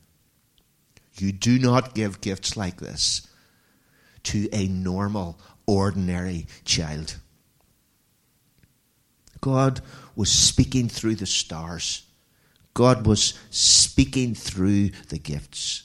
You 1.17 1.33
do 1.33 1.59
not 1.59 1.95
give 1.95 2.21
gifts 2.21 2.57
like 2.57 2.81
this 2.81 3.27
to 4.25 4.49
a 4.53 4.69
normal, 4.69 5.39
ordinary 5.67 6.47
child. 6.65 7.17
God 9.41 9.81
was 10.15 10.31
speaking 10.31 10.89
through 10.89 11.17
the 11.17 11.27
stars. 11.27 12.05
God 12.75 13.07
was 13.07 13.35
speaking 13.51 14.35
through 14.35 14.91
the 15.09 15.19
gifts. 15.19 15.85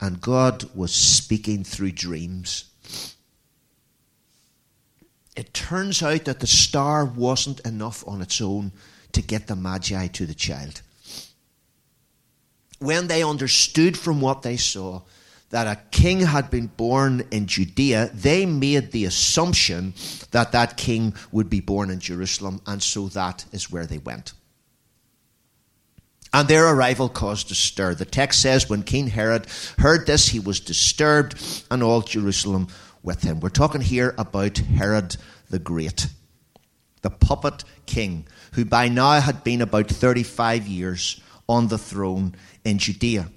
And 0.00 0.20
God 0.20 0.64
was 0.74 0.92
speaking 0.94 1.64
through 1.64 1.92
dreams. 1.92 2.64
It 5.36 5.52
turns 5.52 6.02
out 6.02 6.24
that 6.24 6.40
the 6.40 6.46
star 6.46 7.04
wasn't 7.04 7.60
enough 7.60 8.06
on 8.06 8.22
its 8.22 8.40
own 8.40 8.72
to 9.12 9.22
get 9.22 9.46
the 9.46 9.56
Magi 9.56 10.06
to 10.08 10.26
the 10.26 10.34
child 10.34 10.82
when 12.78 13.06
they 13.06 13.22
understood 13.22 13.96
from 13.98 14.20
what 14.20 14.42
they 14.42 14.56
saw 14.56 15.02
that 15.50 15.66
a 15.66 15.80
king 15.90 16.20
had 16.20 16.50
been 16.50 16.66
born 16.66 17.26
in 17.30 17.46
Judea, 17.46 18.10
they 18.12 18.46
made 18.46 18.90
the 18.90 19.04
assumption 19.04 19.94
that 20.32 20.52
that 20.52 20.76
king 20.76 21.14
would 21.30 21.48
be 21.48 21.60
born 21.60 21.90
in 21.90 22.00
Jerusalem, 22.00 22.60
and 22.66 22.82
so 22.82 23.08
that 23.08 23.44
is 23.52 23.70
where 23.70 23.86
they 23.86 23.98
went. 23.98 24.32
And 26.32 26.48
their 26.48 26.66
arrival 26.66 27.08
caused 27.08 27.50
a 27.50 27.54
stir. 27.54 27.94
The 27.94 28.04
text 28.04 28.42
says, 28.42 28.68
when 28.68 28.82
King 28.82 29.06
Herod 29.06 29.46
heard 29.78 30.06
this, 30.06 30.28
he 30.28 30.40
was 30.40 30.60
disturbed, 30.60 31.64
and 31.70 31.82
all 31.82 32.02
Jerusalem 32.02 32.66
with 33.02 33.22
him. 33.22 33.40
We're 33.40 33.48
talking 33.48 33.80
here 33.80 34.14
about 34.18 34.58
Herod 34.58 35.16
the 35.48 35.60
Great, 35.60 36.08
the 37.02 37.10
puppet 37.10 37.62
king, 37.86 38.26
who 38.52 38.64
by 38.64 38.88
now 38.88 39.20
had 39.20 39.44
been 39.44 39.62
about 39.62 39.86
35 39.86 40.66
years 40.66 41.20
on 41.48 41.68
the 41.68 41.78
throne 41.78 42.34
in 42.64 42.78
Judea. 42.78 43.28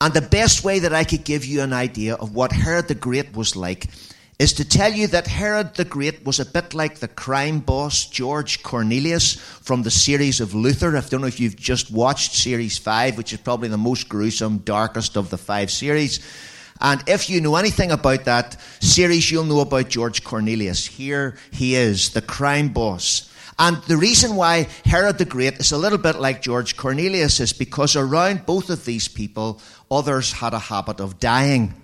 And 0.00 0.12
the 0.12 0.20
best 0.20 0.62
way 0.64 0.80
that 0.80 0.92
I 0.92 1.04
could 1.04 1.24
give 1.24 1.44
you 1.44 1.62
an 1.62 1.72
idea 1.72 2.14
of 2.14 2.34
what 2.34 2.52
Herod 2.52 2.88
the 2.88 2.94
Great 2.94 3.34
was 3.34 3.56
like 3.56 3.88
is 4.38 4.52
to 4.52 4.68
tell 4.68 4.92
you 4.92 5.06
that 5.06 5.26
Herod 5.26 5.74
the 5.74 5.86
Great 5.86 6.26
was 6.26 6.38
a 6.38 6.44
bit 6.44 6.74
like 6.74 6.98
the 6.98 7.08
crime 7.08 7.60
boss 7.60 8.04
George 8.04 8.62
Cornelius 8.62 9.34
from 9.34 9.82
the 9.82 9.90
series 9.90 10.40
of 10.40 10.54
Luther. 10.54 10.94
I 10.94 11.00
don't 11.00 11.22
know 11.22 11.26
if 11.26 11.40
you've 11.40 11.56
just 11.56 11.90
watched 11.90 12.34
series 12.34 12.76
five, 12.76 13.16
which 13.16 13.32
is 13.32 13.40
probably 13.40 13.68
the 13.68 13.78
most 13.78 14.10
gruesome, 14.10 14.58
darkest 14.58 15.16
of 15.16 15.30
the 15.30 15.38
five 15.38 15.70
series. 15.70 16.20
And 16.78 17.02
if 17.06 17.30
you 17.30 17.40
know 17.40 17.56
anything 17.56 17.90
about 17.90 18.26
that 18.26 18.60
series, 18.80 19.30
you'll 19.30 19.44
know 19.44 19.60
about 19.60 19.88
George 19.88 20.22
Cornelius. 20.22 20.84
Here 20.84 21.38
he 21.50 21.74
is, 21.74 22.10
the 22.10 22.20
crime 22.20 22.68
boss. 22.68 23.32
And 23.58 23.78
the 23.84 23.96
reason 23.96 24.36
why 24.36 24.68
Herod 24.84 25.18
the 25.18 25.24
Great 25.24 25.54
is 25.54 25.72
a 25.72 25.78
little 25.78 25.98
bit 25.98 26.16
like 26.16 26.42
George 26.42 26.76
Cornelius 26.76 27.40
is 27.40 27.52
because 27.52 27.96
around 27.96 28.44
both 28.44 28.68
of 28.68 28.84
these 28.84 29.08
people, 29.08 29.60
others 29.90 30.32
had 30.32 30.52
a 30.52 30.58
habit 30.58 31.00
of 31.00 31.18
dying. 31.18 31.74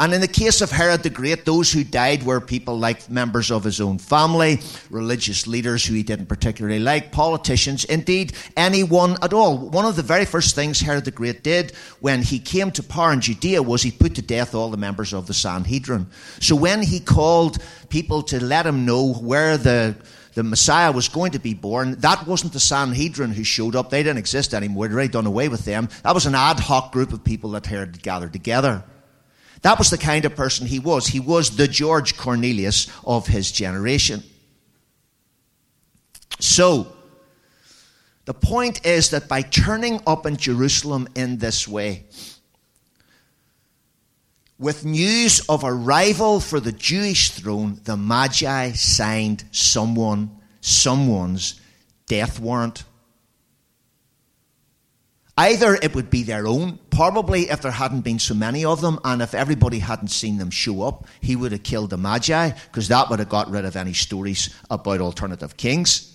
And 0.00 0.14
in 0.14 0.22
the 0.22 0.28
case 0.28 0.62
of 0.62 0.70
Herod 0.70 1.02
the 1.02 1.10
Great, 1.10 1.44
those 1.44 1.70
who 1.70 1.84
died 1.84 2.22
were 2.22 2.40
people 2.40 2.78
like 2.78 3.10
members 3.10 3.50
of 3.50 3.64
his 3.64 3.82
own 3.82 3.98
family, 3.98 4.60
religious 4.88 5.46
leaders 5.46 5.84
who 5.84 5.92
he 5.92 6.02
didn't 6.02 6.24
particularly 6.24 6.80
like, 6.80 7.12
politicians, 7.12 7.84
indeed 7.84 8.32
anyone 8.56 9.18
at 9.22 9.34
all. 9.34 9.58
One 9.58 9.84
of 9.84 9.96
the 9.96 10.02
very 10.02 10.24
first 10.24 10.54
things 10.54 10.80
Herod 10.80 11.04
the 11.04 11.10
Great 11.10 11.44
did 11.44 11.72
when 12.00 12.22
he 12.22 12.38
came 12.38 12.70
to 12.72 12.82
power 12.82 13.12
in 13.12 13.20
Judea 13.20 13.62
was 13.62 13.82
he 13.82 13.90
put 13.90 14.14
to 14.14 14.22
death 14.22 14.54
all 14.54 14.70
the 14.70 14.78
members 14.78 15.12
of 15.12 15.26
the 15.26 15.34
Sanhedrin. 15.34 16.06
So 16.40 16.56
when 16.56 16.82
he 16.82 16.98
called 16.98 17.58
people 17.90 18.22
to 18.22 18.42
let 18.42 18.64
him 18.64 18.86
know 18.86 19.12
where 19.12 19.58
the 19.58 19.96
the 20.40 20.44
Messiah 20.44 20.90
was 20.90 21.06
going 21.06 21.32
to 21.32 21.38
be 21.38 21.52
born. 21.52 21.96
That 21.96 22.26
wasn't 22.26 22.54
the 22.54 22.60
Sanhedrin 22.60 23.30
who 23.30 23.44
showed 23.44 23.76
up. 23.76 23.90
They 23.90 24.02
didn't 24.02 24.16
exist 24.16 24.54
anymore. 24.54 24.88
They'd 24.88 24.94
already 24.94 25.10
done 25.10 25.26
away 25.26 25.50
with 25.50 25.66
them. 25.66 25.90
That 26.02 26.14
was 26.14 26.24
an 26.24 26.34
ad 26.34 26.58
hoc 26.58 26.92
group 26.92 27.12
of 27.12 27.22
people 27.22 27.50
that 27.50 27.66
had 27.66 28.02
gathered 28.02 28.32
together. 28.32 28.82
That 29.60 29.78
was 29.78 29.90
the 29.90 29.98
kind 29.98 30.24
of 30.24 30.34
person 30.34 30.66
he 30.66 30.78
was. 30.78 31.06
He 31.06 31.20
was 31.20 31.58
the 31.58 31.68
George 31.68 32.16
Cornelius 32.16 32.86
of 33.04 33.26
his 33.26 33.52
generation. 33.52 34.22
So, 36.38 36.90
the 38.24 38.32
point 38.32 38.86
is 38.86 39.10
that 39.10 39.28
by 39.28 39.42
turning 39.42 40.00
up 40.06 40.24
in 40.24 40.38
Jerusalem 40.38 41.06
in 41.14 41.36
this 41.36 41.68
way, 41.68 42.04
with 44.60 44.84
news 44.84 45.40
of 45.48 45.64
arrival 45.64 46.38
for 46.38 46.60
the 46.60 46.70
Jewish 46.70 47.30
throne, 47.30 47.80
the 47.84 47.96
Magi 47.96 48.72
signed 48.72 49.42
someone, 49.52 50.38
someone's 50.60 51.58
death 52.06 52.38
warrant. 52.38 52.84
Either 55.38 55.76
it 55.76 55.94
would 55.94 56.10
be 56.10 56.22
their 56.22 56.46
own, 56.46 56.78
probably 56.90 57.48
if 57.48 57.62
there 57.62 57.72
hadn't 57.72 58.02
been 58.02 58.18
so 58.18 58.34
many 58.34 58.62
of 58.62 58.82
them, 58.82 59.00
and 59.02 59.22
if 59.22 59.32
everybody 59.32 59.78
hadn't 59.78 60.08
seen 60.08 60.36
them 60.36 60.50
show 60.50 60.82
up, 60.82 61.06
he 61.22 61.34
would 61.34 61.52
have 61.52 61.62
killed 61.62 61.88
the 61.88 61.96
Magi, 61.96 62.50
because 62.50 62.88
that 62.88 63.08
would 63.08 63.18
have 63.18 63.30
got 63.30 63.50
rid 63.50 63.64
of 63.64 63.76
any 63.76 63.94
stories 63.94 64.54
about 64.68 65.00
alternative 65.00 65.56
kings. 65.56 66.09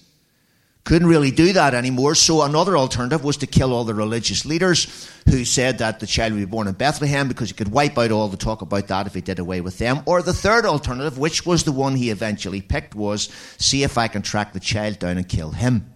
Couldn't 0.85 1.07
really 1.07 1.31
do 1.31 1.51
that 1.53 1.73
anymore, 1.73 2.13
so 2.13 2.43
another 2.43 2.77
alternative 2.77 3.23
was 3.23 3.37
to 3.37 3.47
kill 3.47 3.73
all 3.73 3.85
the 3.85 3.95
religious 3.95 4.45
leaders 4.45 5.09
who 5.27 5.43
said 5.43 5.79
that 5.79 5.99
the 5.99 6.05
child 6.05 6.33
would 6.33 6.39
be 6.39 6.45
born 6.45 6.67
in 6.67 6.75
Bethlehem 6.75 7.27
because 7.27 7.49
he 7.49 7.55
could 7.55 7.69
wipe 7.69 7.97
out 7.97 8.11
all 8.11 8.27
the 8.27 8.37
talk 8.37 8.61
about 8.61 8.87
that 8.87 9.07
if 9.07 9.15
he 9.15 9.21
did 9.21 9.39
away 9.39 9.61
with 9.61 9.79
them. 9.79 10.03
Or 10.05 10.21
the 10.21 10.31
third 10.31 10.63
alternative, 10.63 11.17
which 11.17 11.43
was 11.43 11.63
the 11.63 11.71
one 11.71 11.95
he 11.95 12.11
eventually 12.11 12.61
picked, 12.61 12.93
was 12.93 13.29
see 13.57 13.81
if 13.81 13.97
I 13.97 14.07
can 14.07 14.21
track 14.21 14.53
the 14.53 14.59
child 14.59 14.99
down 14.99 15.17
and 15.17 15.27
kill 15.27 15.49
him. 15.49 15.91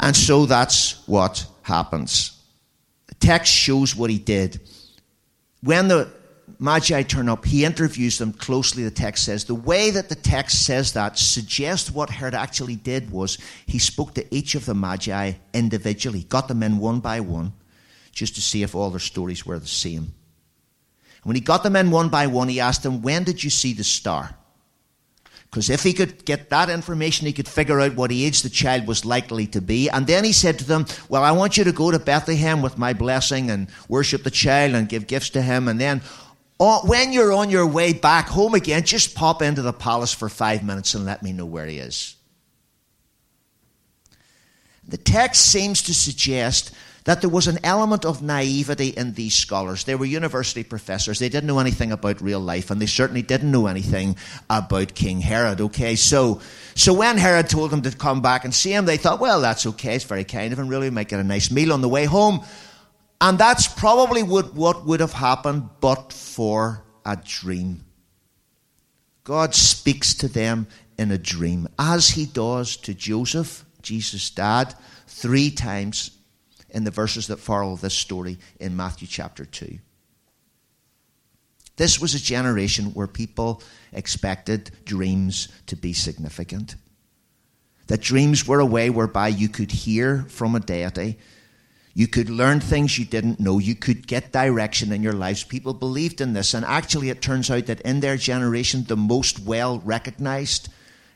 And 0.00 0.16
so 0.16 0.44
that's 0.44 1.06
what 1.06 1.46
happens. 1.62 2.36
The 3.06 3.14
text 3.14 3.52
shows 3.52 3.94
what 3.94 4.10
he 4.10 4.18
did. 4.18 4.60
When 5.62 5.86
the 5.86 6.12
Magi 6.58 7.02
turn 7.02 7.28
up, 7.28 7.44
he 7.44 7.64
interviews 7.64 8.18
them 8.18 8.32
closely, 8.32 8.84
the 8.84 8.90
text 8.90 9.24
says. 9.24 9.44
The 9.44 9.54
way 9.54 9.90
that 9.90 10.08
the 10.08 10.14
text 10.14 10.64
says 10.64 10.92
that 10.92 11.18
suggests 11.18 11.90
what 11.90 12.10
Herod 12.10 12.34
actually 12.34 12.76
did 12.76 13.10
was 13.10 13.38
he 13.66 13.78
spoke 13.78 14.14
to 14.14 14.34
each 14.34 14.54
of 14.54 14.66
the 14.66 14.74
Magi 14.74 15.32
individually, 15.52 16.24
got 16.24 16.48
them 16.48 16.62
in 16.62 16.78
one 16.78 17.00
by 17.00 17.20
one, 17.20 17.52
just 18.12 18.34
to 18.36 18.42
see 18.42 18.62
if 18.62 18.74
all 18.74 18.90
their 18.90 19.00
stories 19.00 19.44
were 19.44 19.58
the 19.58 19.66
same. 19.66 20.02
And 20.02 21.24
when 21.24 21.36
he 21.36 21.40
got 21.40 21.62
them 21.62 21.76
in 21.76 21.90
one 21.90 22.08
by 22.08 22.26
one, 22.26 22.48
he 22.48 22.60
asked 22.60 22.82
them, 22.82 23.02
When 23.02 23.24
did 23.24 23.42
you 23.42 23.50
see 23.50 23.72
the 23.72 23.84
star? 23.84 24.36
Because 25.54 25.70
if 25.70 25.84
he 25.84 25.92
could 25.92 26.24
get 26.24 26.50
that 26.50 26.68
information, 26.68 27.28
he 27.28 27.32
could 27.32 27.46
figure 27.46 27.80
out 27.80 27.94
what 27.94 28.10
age 28.10 28.42
the 28.42 28.50
child 28.50 28.88
was 28.88 29.04
likely 29.04 29.46
to 29.46 29.60
be. 29.60 29.88
And 29.88 30.04
then 30.04 30.24
he 30.24 30.32
said 30.32 30.58
to 30.58 30.64
them, 30.64 30.84
Well, 31.08 31.22
I 31.22 31.30
want 31.30 31.56
you 31.56 31.62
to 31.62 31.70
go 31.70 31.92
to 31.92 31.98
Bethlehem 32.00 32.60
with 32.60 32.76
my 32.76 32.92
blessing 32.92 33.52
and 33.52 33.68
worship 33.88 34.24
the 34.24 34.32
child 34.32 34.74
and 34.74 34.88
give 34.88 35.06
gifts 35.06 35.30
to 35.30 35.42
him. 35.42 35.68
And 35.68 35.80
then 35.80 36.02
Oh, 36.66 36.80
when 36.86 37.12
you're 37.12 37.34
on 37.34 37.50
your 37.50 37.66
way 37.66 37.92
back 37.92 38.26
home 38.26 38.54
again, 38.54 38.84
just 38.84 39.14
pop 39.14 39.42
into 39.42 39.60
the 39.60 39.74
palace 39.74 40.14
for 40.14 40.30
five 40.30 40.64
minutes 40.64 40.94
and 40.94 41.04
let 41.04 41.22
me 41.22 41.30
know 41.30 41.44
where 41.44 41.66
he 41.66 41.76
is. 41.76 42.16
The 44.88 44.96
text 44.96 45.44
seems 45.44 45.82
to 45.82 45.94
suggest 45.94 46.74
that 47.04 47.20
there 47.20 47.28
was 47.28 47.48
an 47.48 47.58
element 47.64 48.06
of 48.06 48.22
naivety 48.22 48.88
in 48.88 49.12
these 49.12 49.34
scholars. 49.34 49.84
They 49.84 49.94
were 49.94 50.06
university 50.06 50.64
professors. 50.64 51.18
They 51.18 51.28
didn't 51.28 51.48
know 51.48 51.58
anything 51.58 51.92
about 51.92 52.22
real 52.22 52.40
life, 52.40 52.70
and 52.70 52.80
they 52.80 52.86
certainly 52.86 53.20
didn't 53.20 53.50
know 53.50 53.66
anything 53.66 54.16
about 54.48 54.94
King 54.94 55.20
Herod. 55.20 55.60
Okay, 55.60 55.96
so 55.96 56.40
so 56.74 56.94
when 56.94 57.18
Herod 57.18 57.50
told 57.50 57.72
them 57.72 57.82
to 57.82 57.90
come 57.90 58.22
back 58.22 58.46
and 58.46 58.54
see 58.54 58.72
him, 58.72 58.86
they 58.86 58.96
thought, 58.96 59.20
well, 59.20 59.42
that's 59.42 59.66
okay. 59.66 59.96
It's 59.96 60.04
very 60.04 60.24
kind 60.24 60.50
of 60.50 60.58
him. 60.58 60.68
Really, 60.68 60.88
we 60.88 60.94
might 60.94 61.08
get 61.08 61.20
a 61.20 61.24
nice 61.24 61.50
meal 61.50 61.74
on 61.74 61.82
the 61.82 61.90
way 61.90 62.06
home. 62.06 62.42
And 63.20 63.38
that's 63.38 63.66
probably 63.66 64.22
what, 64.22 64.54
what 64.54 64.84
would 64.84 65.00
have 65.00 65.12
happened, 65.12 65.68
but 65.80 66.12
for 66.12 66.84
a 67.04 67.16
dream. 67.16 67.84
God 69.22 69.54
speaks 69.54 70.14
to 70.14 70.28
them 70.28 70.66
in 70.98 71.10
a 71.10 71.18
dream, 71.18 71.66
as 71.78 72.10
he 72.10 72.26
does 72.26 72.76
to 72.78 72.94
Joseph, 72.94 73.64
Jesus' 73.82 74.30
dad, 74.30 74.74
three 75.06 75.50
times 75.50 76.10
in 76.70 76.84
the 76.84 76.90
verses 76.90 77.28
that 77.28 77.38
follow 77.38 77.76
this 77.76 77.94
story 77.94 78.38
in 78.60 78.76
Matthew 78.76 79.08
chapter 79.08 79.44
2. 79.44 79.78
This 81.76 82.00
was 82.00 82.14
a 82.14 82.22
generation 82.22 82.86
where 82.94 83.06
people 83.06 83.62
expected 83.92 84.70
dreams 84.84 85.48
to 85.66 85.76
be 85.76 85.92
significant. 85.92 86.76
That 87.88 88.00
dreams 88.00 88.46
were 88.46 88.60
a 88.60 88.66
way 88.66 88.90
whereby 88.90 89.28
you 89.28 89.48
could 89.48 89.70
hear 89.70 90.24
from 90.28 90.54
a 90.54 90.60
deity. 90.60 91.18
You 91.96 92.08
could 92.08 92.28
learn 92.28 92.58
things 92.58 92.98
you 92.98 93.04
didn't 93.04 93.38
know. 93.38 93.60
You 93.60 93.76
could 93.76 94.08
get 94.08 94.32
direction 94.32 94.90
in 94.90 95.02
your 95.02 95.12
lives. 95.12 95.44
People 95.44 95.74
believed 95.74 96.20
in 96.20 96.32
this. 96.32 96.52
And 96.52 96.64
actually, 96.64 97.08
it 97.08 97.22
turns 97.22 97.50
out 97.52 97.66
that 97.66 97.80
in 97.82 98.00
their 98.00 98.16
generation, 98.16 98.84
the 98.84 98.96
most 98.96 99.38
well 99.38 99.78
recognized 99.78 100.68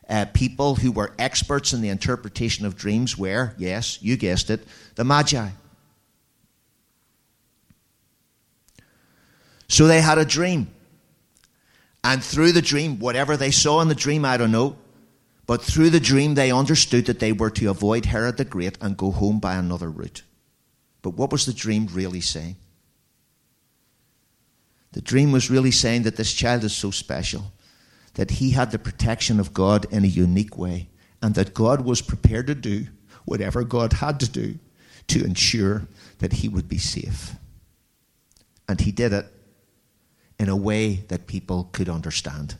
uh, 0.08 0.26
people 0.32 0.76
who 0.76 0.92
were 0.92 1.12
experts 1.18 1.72
in 1.72 1.80
the 1.80 1.88
interpretation 1.88 2.64
of 2.64 2.76
dreams 2.76 3.18
were, 3.18 3.54
yes, 3.58 4.00
you 4.00 4.16
guessed 4.16 4.50
it, 4.50 4.66
the 4.94 5.04
Magi. 5.04 5.48
So 9.66 9.86
they 9.86 10.00
had 10.00 10.16
a 10.16 10.24
dream. 10.24 10.68
And 12.04 12.22
through 12.22 12.52
the 12.52 12.62
dream, 12.62 13.00
whatever 13.00 13.36
they 13.36 13.50
saw 13.50 13.80
in 13.80 13.88
the 13.88 13.94
dream, 13.94 14.24
I 14.24 14.36
don't 14.36 14.52
know, 14.52 14.76
but 15.46 15.60
through 15.60 15.90
the 15.90 16.00
dream, 16.00 16.36
they 16.36 16.52
understood 16.52 17.06
that 17.06 17.18
they 17.18 17.32
were 17.32 17.50
to 17.50 17.68
avoid 17.68 18.06
Herod 18.06 18.36
the 18.36 18.44
Great 18.44 18.78
and 18.80 18.96
go 18.96 19.10
home 19.10 19.40
by 19.40 19.56
another 19.56 19.90
route. 19.90 20.22
But 21.08 21.16
what 21.16 21.32
was 21.32 21.46
the 21.46 21.54
dream 21.54 21.88
really 21.90 22.20
saying? 22.20 22.56
The 24.92 25.00
dream 25.00 25.32
was 25.32 25.50
really 25.50 25.70
saying 25.70 26.02
that 26.02 26.16
this 26.16 26.34
child 26.34 26.64
is 26.64 26.76
so 26.76 26.90
special 26.90 27.50
that 28.12 28.32
he 28.32 28.50
had 28.50 28.72
the 28.72 28.78
protection 28.78 29.40
of 29.40 29.54
God 29.54 29.86
in 29.90 30.04
a 30.04 30.06
unique 30.06 30.58
way, 30.58 30.90
and 31.22 31.34
that 31.34 31.54
God 31.54 31.80
was 31.80 32.02
prepared 32.02 32.46
to 32.48 32.54
do 32.54 32.88
whatever 33.24 33.64
God 33.64 33.94
had 33.94 34.20
to 34.20 34.28
do 34.28 34.58
to 35.06 35.24
ensure 35.24 35.88
that 36.18 36.34
he 36.34 36.48
would 36.50 36.68
be 36.68 36.76
safe. 36.76 37.36
And 38.68 38.78
he 38.78 38.92
did 38.92 39.14
it 39.14 39.32
in 40.38 40.50
a 40.50 40.56
way 40.56 41.06
that 41.08 41.26
people 41.26 41.70
could 41.72 41.88
understand. 41.88 42.56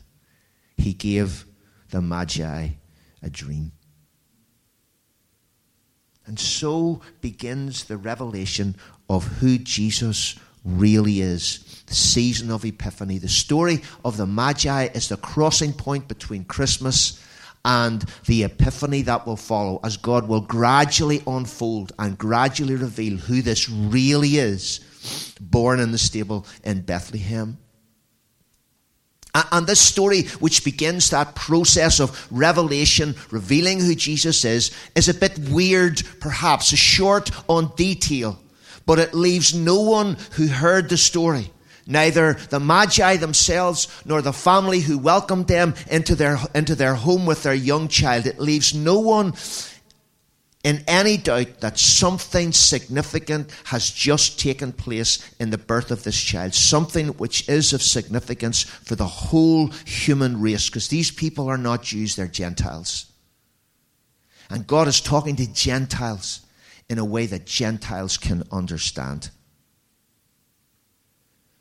He 0.75 0.93
gave 0.93 1.45
the 1.91 2.01
Magi 2.01 2.69
a 3.21 3.29
dream. 3.29 3.73
And 6.29 6.39
so 6.39 7.01
begins 7.21 7.85
the 7.85 7.97
revelation 7.97 8.75
of 9.09 9.25
who 9.25 9.57
Jesus 9.57 10.35
really 10.63 11.21
is. 11.21 11.83
The 11.87 11.95
season 11.95 12.51
of 12.51 12.63
Epiphany. 12.63 13.17
The 13.17 13.27
story 13.27 13.81
of 14.05 14.15
the 14.15 14.27
Magi 14.27 14.89
is 14.93 15.09
the 15.09 15.17
crossing 15.17 15.73
point 15.73 16.07
between 16.07 16.45
Christmas 16.45 17.19
and 17.65 18.05
the 18.27 18.43
epiphany 18.43 19.01
that 19.01 19.25
will 19.25 19.37
follow 19.37 19.79
as 19.83 19.97
God 19.97 20.27
will 20.27 20.41
gradually 20.41 21.23
unfold 21.25 21.93
and 21.97 22.15
gradually 22.15 22.75
reveal 22.75 23.17
who 23.17 23.41
this 23.41 23.67
really 23.67 24.37
is, 24.37 24.81
born 25.41 25.79
in 25.79 25.91
the 25.91 25.97
stable 25.97 26.45
in 26.63 26.81
Bethlehem. 26.81 27.57
And 29.33 29.67
this 29.67 29.79
story, 29.79 30.23
which 30.39 30.63
begins 30.63 31.11
that 31.11 31.35
process 31.35 31.99
of 31.99 32.27
revelation, 32.31 33.15
revealing 33.29 33.79
who 33.79 33.93
Jesus 33.93 34.43
is, 34.43 34.71
is 34.95 35.07
a 35.07 35.13
bit 35.13 35.37
weird, 35.49 36.01
perhaps, 36.19 36.75
short 36.75 37.29
on 37.47 37.71
detail, 37.75 38.39
but 38.87 38.97
it 38.97 39.13
leaves 39.13 39.53
no 39.53 39.81
one 39.81 40.17
who 40.31 40.47
heard 40.47 40.89
the 40.89 40.97
story, 40.97 41.51
neither 41.85 42.33
the 42.49 42.59
Magi 42.59 43.17
themselves 43.17 43.87
nor 44.03 44.23
the 44.23 44.33
family 44.33 44.79
who 44.79 44.97
welcomed 44.97 45.47
them 45.47 45.75
into 45.91 46.15
their, 46.15 46.39
into 46.55 46.73
their 46.73 46.95
home 46.95 47.27
with 47.27 47.43
their 47.43 47.53
young 47.53 47.87
child. 47.87 48.25
It 48.25 48.39
leaves 48.39 48.73
no 48.73 48.99
one 48.99 49.33
in 50.63 50.83
any 50.87 51.15
doubt 51.15 51.61
that 51.61 51.79
something 51.79 52.51
significant 52.51 53.49
has 53.65 53.89
just 53.89 54.39
taken 54.39 54.73
place 54.73 55.33
in 55.39 55.51
the 55.51 55.57
birth 55.57 55.89
of 55.89 56.03
this 56.03 56.21
child, 56.21 56.53
something 56.53 57.07
which 57.09 57.47
is 57.47 57.71
of 57.71 57.81
significance 57.81 58.63
for 58.63 58.95
the 58.95 59.07
whole 59.07 59.67
human 59.85 60.41
race, 60.41 60.69
because 60.69 60.89
these 60.89 61.11
people 61.11 61.47
are 61.47 61.57
not 61.57 61.83
Jews, 61.83 62.15
they're 62.15 62.27
Gentiles. 62.27 63.05
And 64.49 64.67
God 64.67 64.87
is 64.89 64.99
talking 64.99 65.37
to 65.37 65.53
Gentiles 65.53 66.41
in 66.89 66.97
a 66.97 67.05
way 67.05 67.25
that 67.27 67.45
Gentiles 67.45 68.17
can 68.17 68.43
understand. 68.51 69.29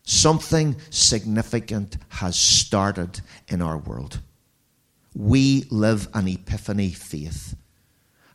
Something 0.02 0.76
significant 0.90 1.98
has 2.08 2.34
started 2.34 3.20
in 3.46 3.62
our 3.62 3.76
world. 3.76 4.20
We 5.14 5.66
live 5.70 6.08
an 6.14 6.26
epiphany 6.26 6.90
faith 6.90 7.54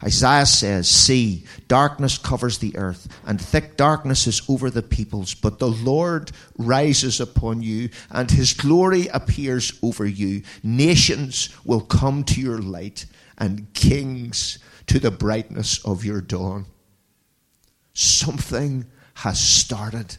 Isaiah 0.04 0.46
says, 0.46 0.88
See, 0.88 1.46
darkness 1.68 2.18
covers 2.18 2.58
the 2.58 2.76
earth, 2.76 3.08
and 3.26 3.40
thick 3.40 3.78
darkness 3.78 4.28
is 4.28 4.42
over 4.50 4.70
the 4.70 4.82
peoples, 4.82 5.34
but 5.34 5.60
the 5.60 5.70
Lord 5.70 6.32
rises 6.58 7.22
upon 7.22 7.62
you, 7.62 7.90
and 8.12 8.30
his 8.30 8.54
glory 8.54 9.08
appears 9.08 9.80
over 9.82 10.06
you. 10.06 10.44
Nations 10.62 11.50
will 11.64 11.82
come 11.82 12.26
to 12.26 12.42
your 12.42 12.60
light, 12.60 13.06
and 13.38 13.74
kings 13.74 14.60
to 14.88 15.00
the 15.00 15.12
brightness 15.12 15.84
of 15.86 16.04
your 16.04 16.22
dawn. 16.22 16.66
Something 17.94 18.86
has 19.16 19.40
started. 19.40 20.18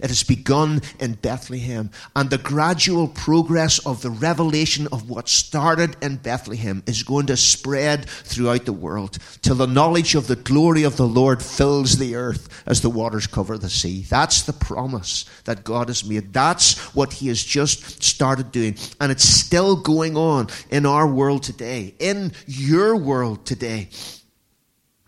It 0.00 0.08
has 0.08 0.22
begun 0.22 0.82
in 0.98 1.14
Bethlehem. 1.14 1.90
And 2.16 2.30
the 2.30 2.38
gradual 2.38 3.08
progress 3.08 3.84
of 3.86 4.02
the 4.02 4.10
revelation 4.10 4.88
of 4.92 5.08
what 5.10 5.28
started 5.28 5.96
in 6.02 6.16
Bethlehem 6.16 6.82
is 6.86 7.02
going 7.02 7.26
to 7.26 7.36
spread 7.36 8.08
throughout 8.08 8.64
the 8.64 8.72
world 8.72 9.18
till 9.42 9.56
the 9.56 9.66
knowledge 9.66 10.14
of 10.14 10.26
the 10.26 10.36
glory 10.36 10.82
of 10.82 10.96
the 10.96 11.06
Lord 11.06 11.42
fills 11.42 11.98
the 11.98 12.16
earth 12.16 12.62
as 12.66 12.80
the 12.80 12.90
waters 12.90 13.26
cover 13.26 13.58
the 13.58 13.70
sea. 13.70 14.02
That's 14.08 14.42
the 14.42 14.52
promise 14.52 15.24
that 15.44 15.64
God 15.64 15.88
has 15.88 16.04
made. 16.04 16.32
That's 16.32 16.78
what 16.94 17.12
He 17.12 17.28
has 17.28 17.42
just 17.42 18.02
started 18.02 18.52
doing. 18.52 18.76
And 19.00 19.10
it's 19.12 19.24
still 19.24 19.76
going 19.76 20.16
on 20.16 20.48
in 20.70 20.86
our 20.86 21.06
world 21.06 21.42
today, 21.42 21.94
in 21.98 22.32
your 22.46 22.96
world 22.96 23.44
today 23.46 23.88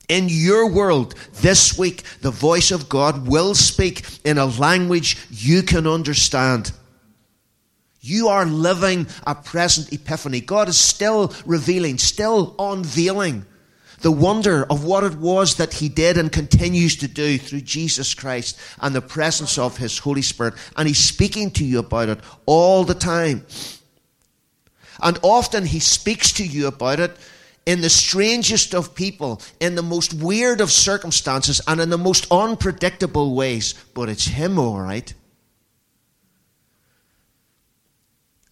in 0.08 0.28
your 0.28 0.70
world 0.70 1.14
this 1.34 1.78
week, 1.78 2.02
the 2.20 2.30
voice 2.30 2.70
of 2.70 2.88
God 2.88 3.26
will 3.26 3.54
speak 3.54 4.04
in 4.24 4.38
a 4.38 4.46
language 4.46 5.16
you 5.30 5.62
can 5.62 5.86
understand. 5.86 6.72
You 8.00 8.28
are 8.28 8.44
living 8.44 9.06
a 9.26 9.34
present 9.34 9.92
epiphany. 9.92 10.40
God 10.40 10.68
is 10.68 10.78
still 10.78 11.32
revealing, 11.46 11.98
still 11.98 12.54
unveiling 12.58 13.46
the 14.02 14.10
wonder 14.10 14.64
of 14.68 14.84
what 14.84 15.04
it 15.04 15.16
was 15.16 15.56
that 15.56 15.74
He 15.74 15.88
did 15.88 16.18
and 16.18 16.30
continues 16.30 16.96
to 16.96 17.08
do 17.08 17.38
through 17.38 17.62
Jesus 17.62 18.14
Christ 18.14 18.58
and 18.80 18.94
the 18.94 19.00
presence 19.00 19.56
of 19.56 19.76
His 19.78 19.98
Holy 19.98 20.22
Spirit. 20.22 20.54
And 20.76 20.86
He's 20.86 20.98
speaking 20.98 21.50
to 21.52 21.64
you 21.64 21.78
about 21.78 22.08
it 22.08 22.20
all 22.44 22.84
the 22.84 22.94
time. 22.94 23.46
And 25.00 25.18
often 25.22 25.64
He 25.64 25.78
speaks 25.78 26.32
to 26.32 26.46
you 26.46 26.66
about 26.66 27.00
it 27.00 27.16
in 27.64 27.80
the 27.80 27.90
strangest 27.90 28.74
of 28.74 28.94
people, 28.94 29.40
in 29.60 29.74
the 29.74 29.82
most 29.82 30.14
weird 30.14 30.60
of 30.60 30.70
circumstances, 30.70 31.60
and 31.66 31.80
in 31.80 31.90
the 31.90 31.98
most 31.98 32.26
unpredictable 32.30 33.34
ways. 33.34 33.74
But 33.94 34.08
it's 34.08 34.26
Him, 34.26 34.58
all 34.58 34.80
right. 34.80 35.12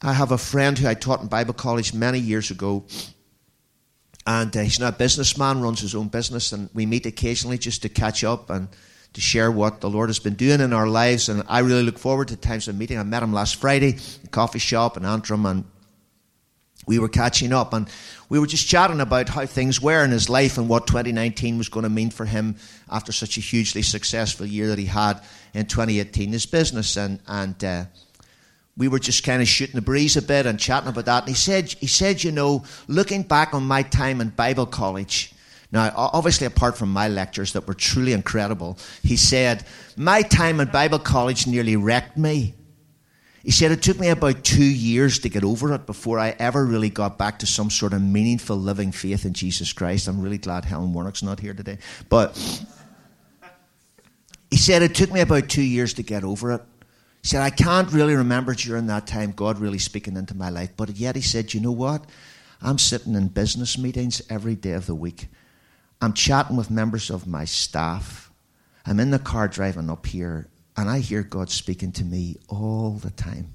I 0.02 0.14
have 0.14 0.32
a 0.32 0.38
friend 0.38 0.78
who 0.78 0.88
I 0.88 0.94
taught 0.94 1.20
in 1.20 1.28
Bible 1.28 1.52
college 1.52 1.92
many 1.92 2.18
years 2.18 2.50
ago, 2.50 2.84
and 4.26 4.56
uh, 4.56 4.60
he's 4.60 4.80
now 4.80 4.88
a 4.88 4.92
businessman, 4.92 5.60
runs 5.60 5.80
his 5.80 5.94
own 5.94 6.08
business, 6.08 6.52
and 6.52 6.70
we 6.72 6.86
meet 6.86 7.04
occasionally 7.04 7.58
just 7.58 7.82
to 7.82 7.88
catch 7.88 8.24
up 8.24 8.48
and 8.48 8.68
to 9.12 9.20
share 9.20 9.50
what 9.50 9.80
the 9.80 9.90
Lord 9.90 10.08
has 10.08 10.18
been 10.18 10.34
doing 10.34 10.60
in 10.60 10.72
our 10.72 10.86
lives. 10.86 11.28
And 11.28 11.42
I 11.48 11.58
really 11.60 11.82
look 11.82 11.98
forward 11.98 12.28
to 12.28 12.36
times 12.36 12.68
of 12.68 12.78
meeting. 12.78 12.98
I 12.98 13.02
met 13.02 13.22
him 13.22 13.32
last 13.32 13.56
Friday, 13.56 13.98
a 14.24 14.28
coffee 14.28 14.58
shop 14.58 14.96
in 14.96 15.04
Antrim, 15.04 15.44
and 15.46 15.64
we 16.86 16.98
were 16.98 17.08
catching 17.08 17.52
up 17.52 17.72
and 17.72 17.88
we 18.28 18.38
were 18.38 18.46
just 18.46 18.66
chatting 18.66 19.00
about 19.00 19.28
how 19.28 19.46
things 19.46 19.80
were 19.80 20.04
in 20.04 20.10
his 20.10 20.28
life 20.28 20.58
and 20.58 20.68
what 20.68 20.86
2019 20.86 21.58
was 21.58 21.68
going 21.68 21.84
to 21.84 21.90
mean 21.90 22.10
for 22.10 22.24
him 22.24 22.56
after 22.90 23.12
such 23.12 23.36
a 23.36 23.40
hugely 23.40 23.82
successful 23.82 24.46
year 24.46 24.68
that 24.68 24.78
he 24.78 24.86
had 24.86 25.20
in 25.54 25.66
2018, 25.66 26.32
his 26.32 26.46
business. 26.46 26.96
And, 26.96 27.20
and 27.26 27.62
uh, 27.62 27.84
we 28.76 28.88
were 28.88 28.98
just 28.98 29.24
kind 29.24 29.42
of 29.42 29.48
shooting 29.48 29.74
the 29.74 29.82
breeze 29.82 30.16
a 30.16 30.22
bit 30.22 30.46
and 30.46 30.58
chatting 30.58 30.88
about 30.88 31.04
that. 31.04 31.22
And 31.24 31.28
he 31.28 31.34
said, 31.34 31.70
he 31.72 31.86
said, 31.86 32.24
you 32.24 32.32
know, 32.32 32.64
looking 32.88 33.22
back 33.22 33.52
on 33.52 33.64
my 33.64 33.82
time 33.82 34.20
in 34.20 34.30
Bible 34.30 34.66
college, 34.66 35.34
now, 35.72 35.92
obviously, 35.94 36.48
apart 36.48 36.76
from 36.76 36.92
my 36.92 37.06
lectures 37.06 37.52
that 37.52 37.68
were 37.68 37.74
truly 37.74 38.12
incredible, 38.12 38.76
he 39.02 39.16
said, 39.16 39.64
My 39.96 40.22
time 40.22 40.58
in 40.58 40.66
Bible 40.68 40.98
college 40.98 41.46
nearly 41.46 41.76
wrecked 41.76 42.16
me. 42.16 42.54
He 43.42 43.50
said 43.50 43.72
it 43.72 43.82
took 43.82 43.98
me 43.98 44.08
about 44.08 44.44
two 44.44 44.64
years 44.64 45.18
to 45.20 45.30
get 45.30 45.44
over 45.44 45.72
it 45.72 45.86
before 45.86 46.18
I 46.18 46.34
ever 46.38 46.64
really 46.64 46.90
got 46.90 47.16
back 47.16 47.38
to 47.38 47.46
some 47.46 47.70
sort 47.70 47.94
of 47.94 48.02
meaningful 48.02 48.56
living 48.56 48.92
faith 48.92 49.24
in 49.24 49.32
Jesus 49.32 49.72
Christ. 49.72 50.08
I'm 50.08 50.20
really 50.20 50.38
glad 50.38 50.66
Helen 50.66 50.92
Warnock's 50.92 51.22
not 51.22 51.40
here 51.40 51.54
today. 51.54 51.78
But 52.10 52.36
he 54.50 54.58
said 54.58 54.82
it 54.82 54.94
took 54.94 55.10
me 55.10 55.20
about 55.20 55.48
two 55.48 55.62
years 55.62 55.94
to 55.94 56.02
get 56.02 56.22
over 56.22 56.52
it. 56.52 56.62
He 57.22 57.28
said, 57.28 57.40
I 57.40 57.50
can't 57.50 57.90
really 57.92 58.14
remember 58.14 58.54
during 58.54 58.86
that 58.88 59.06
time 59.06 59.32
God 59.32 59.58
really 59.58 59.78
speaking 59.78 60.16
into 60.16 60.34
my 60.34 60.50
life. 60.50 60.70
But 60.76 60.96
yet 60.96 61.16
he 61.16 61.22
said, 61.22 61.54
you 61.54 61.60
know 61.60 61.72
what? 61.72 62.04
I'm 62.60 62.78
sitting 62.78 63.14
in 63.14 63.28
business 63.28 63.78
meetings 63.78 64.20
every 64.28 64.54
day 64.54 64.72
of 64.72 64.86
the 64.86 64.94
week. 64.94 65.28
I'm 66.02 66.12
chatting 66.12 66.56
with 66.56 66.70
members 66.70 67.10
of 67.10 67.26
my 67.26 67.46
staff. 67.46 68.30
I'm 68.84 69.00
in 69.00 69.10
the 69.10 69.18
car 69.18 69.48
driving 69.48 69.88
up 69.88 70.06
here 70.06 70.48
and 70.80 70.90
I 70.90 71.00
hear 71.00 71.22
God 71.22 71.50
speaking 71.50 71.92
to 71.92 72.04
me 72.04 72.36
all 72.48 72.92
the 72.92 73.10
time. 73.10 73.54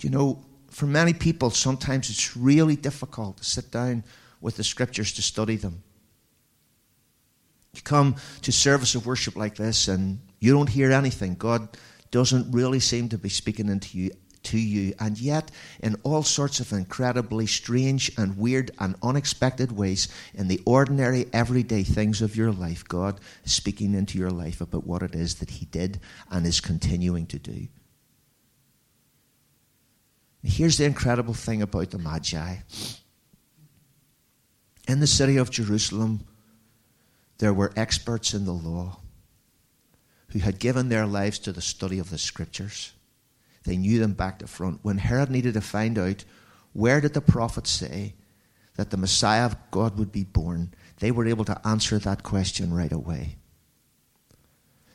You 0.00 0.10
know, 0.10 0.44
for 0.70 0.86
many 0.86 1.12
people, 1.12 1.50
sometimes 1.50 2.10
it's 2.10 2.36
really 2.36 2.76
difficult 2.76 3.36
to 3.38 3.44
sit 3.44 3.70
down 3.70 4.04
with 4.40 4.56
the 4.56 4.64
scriptures 4.64 5.12
to 5.12 5.22
study 5.22 5.56
them. 5.56 5.82
You 7.74 7.82
come 7.82 8.16
to 8.42 8.52
service 8.52 8.94
of 8.94 9.06
worship 9.06 9.36
like 9.36 9.54
this 9.54 9.86
and 9.86 10.20
you 10.40 10.52
don't 10.52 10.68
hear 10.68 10.90
anything. 10.90 11.34
God 11.34 11.68
doesn't 12.10 12.52
really 12.52 12.80
seem 12.80 13.08
to 13.10 13.18
be 13.18 13.28
speaking 13.28 13.68
into 13.68 13.96
you 13.96 14.10
to 14.44 14.58
you. 14.58 14.94
And 14.98 15.18
yet, 15.18 15.50
in 15.80 15.96
all 16.02 16.22
sorts 16.22 16.60
of 16.60 16.72
incredibly 16.72 17.46
strange 17.46 18.10
and 18.16 18.36
weird 18.36 18.70
and 18.78 18.96
unexpected 19.02 19.72
ways, 19.72 20.08
in 20.34 20.48
the 20.48 20.60
ordinary, 20.64 21.26
everyday 21.32 21.82
things 21.82 22.22
of 22.22 22.36
your 22.36 22.52
life, 22.52 22.86
God 22.86 23.20
is 23.44 23.52
speaking 23.52 23.94
into 23.94 24.18
your 24.18 24.30
life 24.30 24.60
about 24.60 24.86
what 24.86 25.02
it 25.02 25.14
is 25.14 25.36
that 25.36 25.50
He 25.50 25.66
did 25.66 26.00
and 26.30 26.46
is 26.46 26.60
continuing 26.60 27.26
to 27.26 27.38
do. 27.38 27.68
Here's 30.42 30.78
the 30.78 30.84
incredible 30.84 31.34
thing 31.34 31.62
about 31.62 31.90
the 31.90 31.98
Magi. 31.98 32.56
In 34.88 35.00
the 35.00 35.06
city 35.06 35.36
of 35.36 35.50
Jerusalem, 35.50 36.26
there 37.38 37.54
were 37.54 37.72
experts 37.76 38.34
in 38.34 38.44
the 38.44 38.52
law 38.52 38.98
who 40.28 40.40
had 40.40 40.58
given 40.58 40.88
their 40.88 41.06
lives 41.06 41.38
to 41.40 41.52
the 41.52 41.60
study 41.60 41.98
of 41.98 42.10
the 42.10 42.18
scriptures. 42.18 42.92
They 43.64 43.76
knew 43.76 43.98
them 43.98 44.14
back 44.14 44.38
to 44.40 44.46
front. 44.46 44.80
When 44.82 44.98
Herod 44.98 45.30
needed 45.30 45.54
to 45.54 45.60
find 45.60 45.98
out 45.98 46.24
where 46.72 47.00
did 47.00 47.14
the 47.14 47.20
prophets 47.20 47.70
say 47.70 48.14
that 48.76 48.90
the 48.90 48.96
Messiah 48.96 49.46
of 49.46 49.56
God 49.70 49.98
would 49.98 50.10
be 50.10 50.24
born, 50.24 50.74
they 50.98 51.10
were 51.10 51.26
able 51.26 51.44
to 51.44 51.66
answer 51.66 51.98
that 51.98 52.22
question 52.22 52.72
right 52.72 52.92
away. 52.92 53.36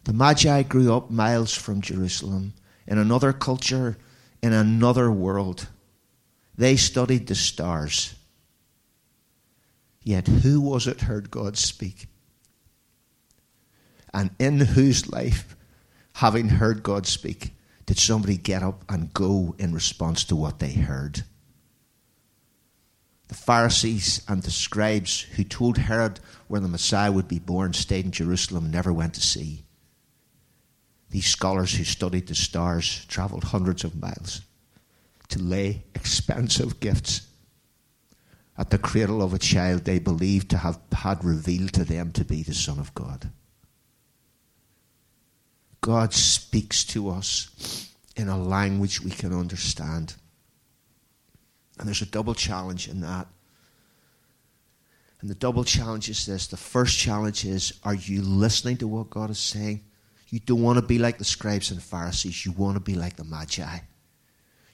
The 0.05 0.13
Magi 0.13 0.63
grew 0.63 0.93
up 0.93 1.11
miles 1.11 1.53
from 1.53 1.81
Jerusalem 1.81 2.53
in 2.87 2.97
another 2.97 3.33
culture, 3.33 3.97
in 4.41 4.53
another 4.53 5.11
world. 5.11 5.67
They 6.57 6.77
studied 6.77 7.27
the 7.27 7.35
stars. 7.35 8.15
Yet 10.01 10.27
who 10.27 10.61
was 10.61 10.87
it 10.87 11.01
heard 11.01 11.29
God 11.29 11.57
speak? 11.57 12.07
And 14.13 14.31
in 14.39 14.59
whose 14.61 15.11
life, 15.11 15.55
having 16.13 16.47
heard 16.47 16.81
God 16.81 17.05
speak, 17.05 17.53
did 17.87 17.97
somebody 17.97 18.37
get 18.37 18.61
up 18.61 18.83
and 18.87 19.13
go 19.13 19.55
in 19.57 19.73
response 19.73 20.23
to 20.25 20.35
what 20.35 20.59
they 20.59 20.73
heard? 20.73 21.23
The 23.29 23.35
Pharisees 23.35 24.21
and 24.27 24.43
the 24.43 24.51
scribes 24.51 25.21
who 25.21 25.43
told 25.43 25.77
Herod 25.77 26.19
where 26.47 26.61
the 26.61 26.67
Messiah 26.67 27.11
would 27.11 27.27
be 27.27 27.39
born 27.39 27.73
stayed 27.73 28.05
in 28.05 28.11
Jerusalem, 28.11 28.69
never 28.69 28.93
went 28.93 29.15
to 29.15 29.21
see. 29.21 29.63
These 31.09 31.27
scholars 31.27 31.73
who 31.73 31.83
studied 31.85 32.27
the 32.27 32.35
stars 32.35 33.05
traveled 33.05 33.45
hundreds 33.45 33.83
of 33.83 33.99
miles 33.99 34.41
to 35.29 35.39
lay 35.39 35.83
expensive 35.95 36.79
gifts 36.79 37.27
at 38.57 38.69
the 38.69 38.77
cradle 38.77 39.21
of 39.21 39.33
a 39.33 39.39
child 39.39 39.85
they 39.85 39.99
believed 39.99 40.49
to 40.49 40.57
have 40.57 40.79
had 40.91 41.23
revealed 41.23 41.73
to 41.73 41.85
them 41.85 42.11
to 42.11 42.25
be 42.25 42.43
the 42.43 42.53
Son 42.53 42.79
of 42.79 42.93
God. 42.93 43.29
God 45.87 46.13
speaks 46.13 46.83
to 46.87 47.09
us 47.09 47.89
in 48.17 48.27
a 48.27 48.37
language 48.37 48.99
we 48.99 49.09
can 49.09 49.31
understand. 49.31 50.15
And 51.79 51.87
there's 51.87 52.01
a 52.01 52.05
double 52.05 52.33
challenge 52.33 52.89
in 52.89 52.99
that. 52.99 53.25
And 55.21 55.29
the 55.29 55.35
double 55.35 55.63
challenge 55.63 56.09
is 56.09 56.25
this 56.25 56.47
the 56.47 56.57
first 56.57 56.97
challenge 56.99 57.45
is 57.45 57.79
are 57.85 57.93
you 57.93 58.21
listening 58.21 58.75
to 58.77 58.87
what 58.87 59.09
God 59.09 59.29
is 59.29 59.39
saying? 59.39 59.85
You 60.27 60.41
don't 60.41 60.61
want 60.61 60.77
to 60.77 60.85
be 60.85 60.99
like 60.99 61.19
the 61.19 61.23
scribes 61.23 61.71
and 61.71 61.81
Pharisees, 61.81 62.45
you 62.45 62.51
want 62.51 62.75
to 62.75 62.81
be 62.81 62.95
like 62.95 63.15
the 63.15 63.23
Magi. 63.23 63.77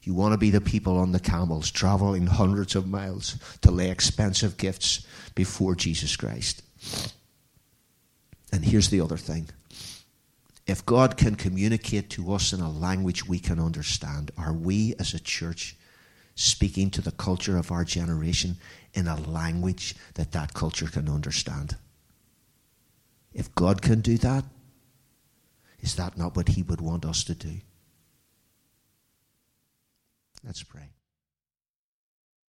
You 0.01 0.15
want 0.15 0.31
to 0.31 0.39
be 0.39 0.49
the 0.49 0.61
people 0.61 0.97
on 0.97 1.11
the 1.11 1.19
camels 1.19 1.69
traveling 1.69 2.25
hundreds 2.25 2.75
of 2.75 2.87
miles 2.87 3.37
to 3.61 3.69
lay 3.69 3.91
expensive 3.91 4.57
gifts 4.57 5.05
before 5.35 5.75
Jesus 5.75 6.15
Christ. 6.15 6.63
And 8.51 8.65
here's 8.65 8.89
the 8.89 9.01
other 9.01 9.17
thing 9.17 9.49
if 10.65 10.85
God 10.85 11.17
can 11.17 11.35
communicate 11.35 12.09
to 12.11 12.33
us 12.33 12.53
in 12.53 12.61
a 12.61 12.69
language 12.69 13.27
we 13.27 13.39
can 13.39 13.59
understand, 13.59 14.31
are 14.37 14.53
we 14.53 14.95
as 14.97 15.13
a 15.13 15.19
church 15.19 15.75
speaking 16.35 16.89
to 16.91 17.01
the 17.01 17.11
culture 17.11 17.57
of 17.57 17.71
our 17.71 17.83
generation 17.83 18.57
in 18.93 19.07
a 19.07 19.19
language 19.19 19.95
that 20.13 20.31
that 20.31 20.53
culture 20.53 20.87
can 20.87 21.09
understand? 21.09 21.75
If 23.33 23.53
God 23.55 23.81
can 23.81 24.01
do 24.01 24.17
that, 24.19 24.45
is 25.81 25.95
that 25.95 26.17
not 26.17 26.35
what 26.35 26.49
He 26.49 26.63
would 26.63 26.79
want 26.79 27.05
us 27.05 27.25
to 27.25 27.35
do? 27.35 27.59
Let's 30.45 30.63
pray. 30.63 30.92